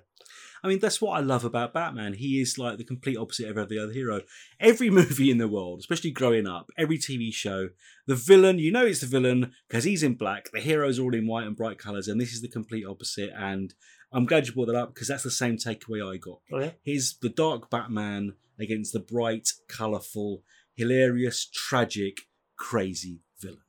I 0.63 0.67
mean, 0.67 0.79
that's 0.79 1.01
what 1.01 1.17
I 1.17 1.19
love 1.19 1.45
about 1.45 1.73
Batman. 1.73 2.13
He 2.13 2.41
is 2.41 2.57
like 2.57 2.77
the 2.77 2.83
complete 2.83 3.17
opposite 3.17 3.49
of 3.49 3.57
every 3.57 3.77
other 3.77 3.91
hero. 3.91 4.21
Every 4.59 4.89
movie 4.99 5.29
in 5.29 5.37
the 5.37 5.47
world, 5.47 5.79
especially 5.79 6.11
growing 6.11 6.47
up, 6.47 6.71
every 6.77 6.97
TV 6.97 7.33
show, 7.33 7.69
the 8.07 8.15
villain, 8.15 8.59
you 8.59 8.71
know 8.71 8.85
it's 8.85 9.01
the 9.01 9.07
villain 9.07 9.51
because 9.67 9.83
he's 9.83 10.03
in 10.03 10.15
black, 10.15 10.49
the 10.51 10.59
heroes 10.59 10.99
are 10.99 11.03
all 11.03 11.13
in 11.13 11.27
white 11.27 11.45
and 11.45 11.55
bright 11.55 11.77
colours, 11.77 12.07
and 12.07 12.19
this 12.19 12.33
is 12.33 12.41
the 12.41 12.47
complete 12.47 12.85
opposite. 12.85 13.31
And 13.35 13.73
I'm 14.11 14.25
glad 14.25 14.47
you 14.47 14.53
brought 14.53 14.67
that 14.67 14.75
up 14.75 14.93
because 14.93 15.07
that's 15.07 15.23
the 15.23 15.31
same 15.31 15.57
takeaway 15.57 16.01
I 16.03 16.17
got. 16.17 16.39
Oh 16.51 16.59
yeah. 16.59 16.71
He's 16.81 17.17
the 17.21 17.29
dark 17.29 17.69
Batman 17.69 18.33
against 18.59 18.93
the 18.93 18.99
bright, 18.99 19.49
colourful, 19.67 20.43
hilarious, 20.77 21.49
tragic, 21.53 22.19
crazy 22.55 23.21
villain. 23.39 23.59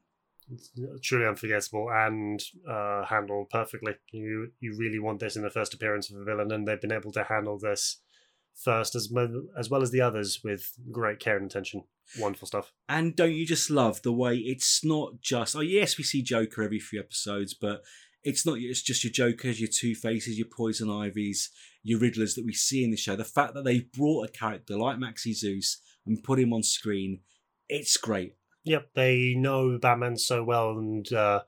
It's 0.50 0.70
truly 1.02 1.26
unforgettable 1.26 1.90
and 1.90 2.40
uh, 2.68 3.04
handled 3.04 3.50
perfectly. 3.50 3.94
You 4.12 4.52
you 4.60 4.76
really 4.78 4.98
want 4.98 5.20
this 5.20 5.36
in 5.36 5.42
the 5.42 5.50
first 5.50 5.74
appearance 5.74 6.10
of 6.10 6.20
a 6.20 6.24
villain, 6.24 6.52
and 6.52 6.66
they've 6.66 6.80
been 6.80 6.92
able 6.92 7.12
to 7.12 7.24
handle 7.24 7.58
this 7.58 8.00
first 8.54 8.94
as 8.94 9.10
mo- 9.10 9.46
as 9.58 9.68
well 9.68 9.82
as 9.82 9.90
the 9.90 10.00
others 10.00 10.40
with 10.42 10.72
great 10.90 11.20
care 11.20 11.36
and 11.36 11.46
attention. 11.46 11.84
Wonderful 12.18 12.48
stuff. 12.48 12.72
And 12.88 13.14
don't 13.14 13.34
you 13.34 13.46
just 13.46 13.70
love 13.70 14.02
the 14.02 14.12
way 14.12 14.36
it's 14.36 14.84
not 14.84 15.20
just 15.20 15.54
oh 15.54 15.60
yes 15.60 15.98
we 15.98 16.04
see 16.04 16.22
Joker 16.22 16.62
every 16.62 16.80
few 16.80 16.98
episodes, 16.98 17.54
but 17.54 17.82
it's 18.22 18.46
not 18.46 18.58
it's 18.58 18.82
just 18.82 19.04
your 19.04 19.12
Jokers, 19.12 19.60
your 19.60 19.70
Two 19.72 19.94
Faces, 19.94 20.38
your 20.38 20.48
Poison 20.48 20.90
Ivies, 20.90 21.50
your 21.82 22.00
Riddlers 22.00 22.34
that 22.34 22.46
we 22.46 22.54
see 22.54 22.82
in 22.82 22.90
the 22.90 22.96
show. 22.96 23.16
The 23.16 23.24
fact 23.24 23.54
that 23.54 23.64
they've 23.64 23.90
brought 23.92 24.28
a 24.28 24.32
character 24.32 24.76
like 24.76 24.98
Maxie 24.98 25.34
Zeus 25.34 25.80
and 26.08 26.22
put 26.22 26.40
him 26.40 26.52
on 26.52 26.62
screen, 26.62 27.20
it's 27.68 27.96
great. 27.96 28.34
Yep, 28.64 28.90
they 28.94 29.34
know 29.36 29.78
Batman 29.78 30.16
so 30.16 30.42
well 30.44 30.70
and 30.70 31.10
uh, 31.12 31.42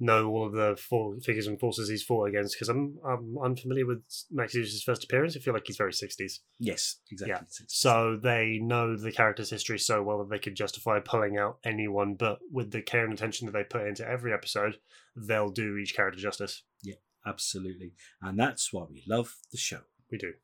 know 0.00 0.28
all 0.28 0.46
of 0.46 0.52
the 0.52 0.76
four 0.80 1.16
figures 1.20 1.46
and 1.46 1.58
forces 1.60 1.88
he's 1.88 2.02
fought 2.02 2.28
against. 2.28 2.54
Because 2.54 2.68
I'm 2.68 2.98
I'm 3.06 3.36
unfamiliar 3.42 3.86
with 3.86 4.02
Max 4.30 4.52
Zeus's 4.52 4.82
first 4.82 5.04
appearance. 5.04 5.36
I 5.36 5.40
feel 5.40 5.54
like 5.54 5.64
he's 5.66 5.76
very 5.76 5.92
sixties. 5.92 6.40
Yes, 6.58 6.96
exactly. 7.10 7.46
So 7.68 8.18
they 8.22 8.58
know 8.62 8.96
the 8.96 9.12
character's 9.12 9.50
history 9.50 9.78
so 9.78 10.02
well 10.02 10.18
that 10.18 10.30
they 10.30 10.38
could 10.38 10.54
justify 10.54 11.00
pulling 11.00 11.36
out 11.36 11.58
anyone, 11.64 12.14
but 12.14 12.38
with 12.50 12.70
the 12.70 12.82
care 12.82 13.04
and 13.04 13.12
attention 13.12 13.46
that 13.46 13.52
they 13.52 13.64
put 13.64 13.86
into 13.86 14.08
every 14.08 14.32
episode, 14.32 14.78
they'll 15.16 15.50
do 15.50 15.76
each 15.76 15.94
character 15.94 16.20
justice. 16.20 16.62
Yeah, 16.82 16.94
absolutely, 17.26 17.92
and 18.22 18.38
that's 18.38 18.72
why 18.72 18.84
we 18.88 19.02
love 19.06 19.34
the 19.52 19.58
show. 19.58 19.80
We 20.10 20.18
do. 20.18 20.34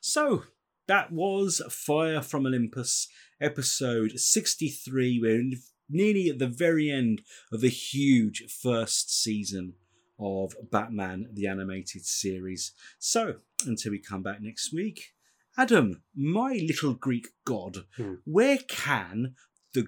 So 0.00 0.44
that 0.88 1.12
was 1.12 1.60
Fire 1.70 2.22
from 2.22 2.46
Olympus, 2.46 3.08
episode 3.40 4.12
63. 4.18 5.18
We're 5.20 5.50
nearly 5.88 6.28
at 6.28 6.38
the 6.38 6.46
very 6.48 6.90
end 6.90 7.22
of 7.52 7.60
the 7.60 7.68
huge 7.68 8.44
first 8.48 9.10
season 9.22 9.74
of 10.18 10.54
Batman 10.70 11.28
the 11.32 11.46
Animated 11.46 12.04
Series. 12.06 12.72
So 12.98 13.36
until 13.66 13.92
we 13.92 13.98
come 13.98 14.22
back 14.22 14.40
next 14.40 14.72
week, 14.72 15.12
Adam, 15.58 16.02
my 16.14 16.52
little 16.66 16.94
Greek 16.94 17.28
god, 17.44 17.78
Hmm. 17.96 18.14
where 18.24 18.58
can 18.68 19.34
the 19.74 19.86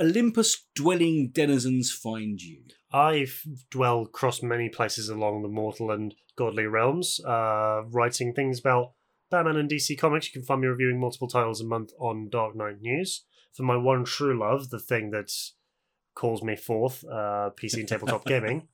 Olympus 0.00 0.66
dwelling 0.74 1.30
denizens 1.30 1.90
find 1.92 2.40
you? 2.40 2.62
I 2.92 3.26
dwell 3.70 4.02
across 4.02 4.42
many 4.42 4.68
places 4.68 5.08
along 5.08 5.42
the 5.42 5.48
mortal 5.48 5.90
and 5.90 6.14
godly 6.36 6.66
realms, 6.66 7.18
uh, 7.24 7.82
writing 7.90 8.32
things 8.34 8.60
about 8.60 8.92
Batman 9.30 9.56
and 9.56 9.70
DC 9.70 9.98
Comics. 9.98 10.26
You 10.26 10.32
can 10.32 10.46
find 10.46 10.60
me 10.60 10.68
reviewing 10.68 11.00
multiple 11.00 11.28
titles 11.28 11.60
a 11.60 11.66
month 11.66 11.90
on 11.98 12.28
Dark 12.28 12.54
Knight 12.56 12.80
News. 12.80 13.24
For 13.52 13.62
my 13.62 13.76
one 13.76 14.04
true 14.04 14.38
love, 14.38 14.70
the 14.70 14.78
thing 14.78 15.10
that 15.10 15.30
calls 16.14 16.42
me 16.42 16.56
forth, 16.56 17.04
uh, 17.04 17.50
PC 17.56 17.80
and 17.80 17.88
tabletop 17.88 18.24
gaming, 18.26 18.68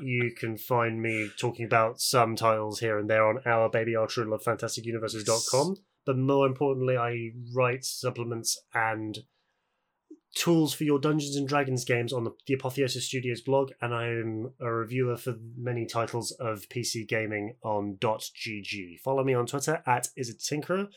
you 0.00 0.32
can 0.36 0.56
find 0.56 1.00
me 1.00 1.30
talking 1.38 1.64
about 1.64 2.00
some 2.00 2.36
titles 2.36 2.80
here 2.80 2.98
and 2.98 3.08
there 3.08 3.26
on 3.26 3.38
our 3.46 3.68
baby 3.68 3.96
our 3.96 4.06
true 4.06 4.30
love 4.30 4.42
fantastic 4.42 4.84
universes.com. 4.84 5.76
But 6.06 6.18
more 6.18 6.46
importantly, 6.46 6.96
I 6.96 7.30
write 7.54 7.84
supplements 7.84 8.60
and 8.74 9.18
tools 10.34 10.72
for 10.72 10.84
your 10.84 10.98
Dungeons 10.98 11.36
and 11.36 11.48
Dragons 11.48 11.84
games 11.84 12.12
on 12.12 12.24
the, 12.24 12.32
the 12.46 12.54
Apotheosis 12.54 13.06
Studios 13.06 13.40
blog, 13.40 13.72
and 13.80 13.94
I 13.94 14.06
am 14.06 14.52
a 14.60 14.72
reviewer 14.72 15.16
for 15.16 15.36
many 15.56 15.86
titles 15.86 16.30
of 16.32 16.68
PC 16.68 17.08
gaming 17.08 17.56
on 17.62 17.98
.gg. 18.00 19.00
Follow 19.00 19.24
me 19.24 19.34
on 19.34 19.46
Twitter 19.46 19.82
at 19.86 20.08
isittinkerer. 20.18 20.88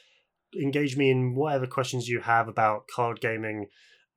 Engage 0.61 0.95
me 0.95 1.09
in 1.09 1.35
whatever 1.35 1.65
questions 1.65 2.07
you 2.07 2.21
have 2.21 2.47
about 2.47 2.87
card 2.87 3.19
gaming 3.19 3.67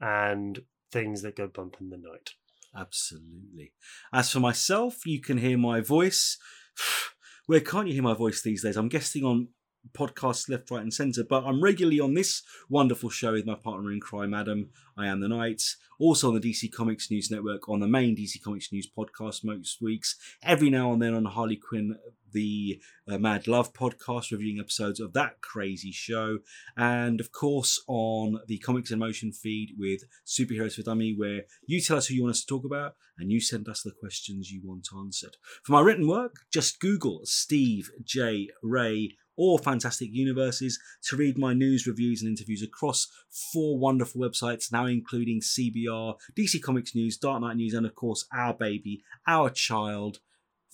and 0.01 0.61
things 0.93 1.23
that 1.23 1.37
go 1.37 1.47
bump 1.47 1.77
in 1.81 1.89
the 1.89 1.97
night. 1.97 2.31
Absolutely. 2.79 3.73
As 4.13 4.31
for 4.31 4.41
myself, 4.41 5.07
you 5.07 5.21
can 5.21 5.39
hear 5.39 5.57
my 5.57 5.81
voice. 5.81 6.37
Where 7.47 7.61
can't 7.61 7.87
you 7.87 7.95
hear 7.95 8.03
my 8.03 8.15
voice 8.15 8.43
these 8.43 8.63
days? 8.63 8.77
I'm 8.77 8.89
guessing 8.89 9.25
on 9.25 9.49
podcasts 9.93 10.49
left, 10.49 10.71
right, 10.71 10.83
and 10.83 10.93
centre, 10.93 11.25
but 11.25 11.45
I'm 11.45 11.63
regularly 11.63 12.01
on 12.01 12.15
this 12.15 12.43
wonderful 12.69 13.11
show 13.11 13.33
with 13.33 13.47
my 13.47 13.55
partner 13.55 13.93
in 13.93 14.01
crime, 14.01 14.35
Adam. 14.35 14.71
I 14.97 15.07
am 15.07 15.21
the 15.21 15.29
Knight. 15.29 15.63
Also 15.99 16.29
on 16.29 16.39
the 16.39 16.41
DC 16.41 16.73
Comics 16.73 17.11
News 17.11 17.31
Network, 17.31 17.69
on 17.69 17.81
the 17.81 17.89
main 17.89 18.17
DC 18.17 18.43
Comics 18.43 18.71
News 18.71 18.87
podcast 18.87 19.45
most 19.45 19.81
weeks. 19.81 20.17
Every 20.43 20.69
now 20.69 20.93
and 20.93 21.01
then 21.01 21.15
on 21.15 21.25
Harley 21.25 21.57
Quinn, 21.57 21.97
the 22.33 22.81
uh, 23.09 23.17
Mad 23.17 23.49
Love 23.49 23.73
podcast, 23.73 24.31
reviewing 24.31 24.61
episodes 24.61 25.01
of 25.01 25.15
that 25.15 25.41
crazy 25.41 25.93
show. 25.93 26.41
And 26.77 27.19
of 27.19 27.33
course 27.33 27.83
on 27.89 28.41
the 28.47 28.59
Comics 28.59 28.91
in 28.91 28.99
Motion 28.99 29.33
feed 29.33 29.75
with 29.79 30.03
Superheroes 30.27 30.75
for 30.75 30.83
Dummy, 30.83 31.15
where 31.17 31.43
you 31.67 31.81
tell 31.81 31.97
us 31.97 32.07
who 32.07 32.15
you 32.15 32.23
want 32.23 32.35
us 32.35 32.41
to 32.43 32.47
talk 32.47 32.65
about 32.65 32.95
and 33.19 33.33
you 33.33 33.41
send 33.41 33.69
us 33.69 33.83
the 33.83 33.91
questions 33.91 34.51
you 34.51 34.61
want 34.63 34.89
answered. 34.97 35.37
For 35.63 35.73
my 35.73 35.81
written 35.81 36.07
work, 36.07 36.37
just 36.53 36.81
Google 36.81 37.21
Steve 37.25 37.91
J. 38.05 38.49
Ray 38.63 39.17
or 39.37 39.59
Fantastic 39.59 40.09
Universes 40.13 40.79
to 41.05 41.17
read 41.17 41.39
my 41.39 41.53
news, 41.53 41.87
reviews, 41.87 42.23
and 42.23 42.31
interviews 42.31 42.63
across 42.63 43.09
four 43.53 43.79
wonderful 43.79 44.21
websites, 44.21 44.73
now 44.73 44.87
including 44.87 45.41
CBR, 45.41 46.17
DC 46.37 46.63
Comics 46.63 46.95
News, 46.95 47.17
Dark 47.17 47.43
Knight 47.43 47.57
News, 47.57 47.75
and 47.75 47.87
of 47.87 47.95
course, 47.95 48.27
our 48.33 48.55
baby, 48.55 49.03
our 49.27 49.51
child, 49.51 50.21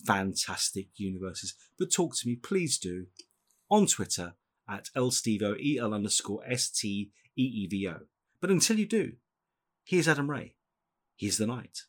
Fantastic 0.05 0.87
Universes. 0.95 1.53
But 1.77 1.91
talk 1.91 2.15
to 2.17 2.27
me, 2.27 2.35
please 2.35 2.77
do, 2.77 3.07
on 3.69 3.85
Twitter 3.85 4.33
at 4.69 4.89
lstevo, 4.95 5.59
E-L 5.59 5.93
underscore 5.93 6.43
S-T-E-E-V-O. 6.47 7.99
But 8.39 8.51
until 8.51 8.79
you 8.79 8.85
do, 8.85 9.13
here's 9.83 10.07
Adam 10.07 10.29
Ray. 10.29 10.55
He's 11.15 11.37
the 11.37 11.47
Knight. 11.47 11.83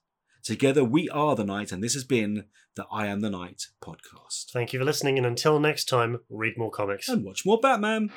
Together 0.44 0.84
we 0.84 1.08
are 1.08 1.34
the 1.34 1.42
Knight, 1.42 1.72
and 1.72 1.82
this 1.82 1.94
has 1.94 2.04
been 2.04 2.44
the 2.76 2.84
I 2.92 3.06
Am 3.06 3.20
the 3.20 3.30
Knight 3.30 3.62
podcast. 3.82 4.50
Thank 4.52 4.74
you 4.74 4.78
for 4.78 4.84
listening, 4.84 5.16
and 5.16 5.26
until 5.26 5.58
next 5.58 5.86
time, 5.86 6.20
read 6.28 6.58
more 6.58 6.70
comics. 6.70 7.08
And 7.08 7.24
watch 7.24 7.46
more 7.46 7.58
Batman. 7.58 8.10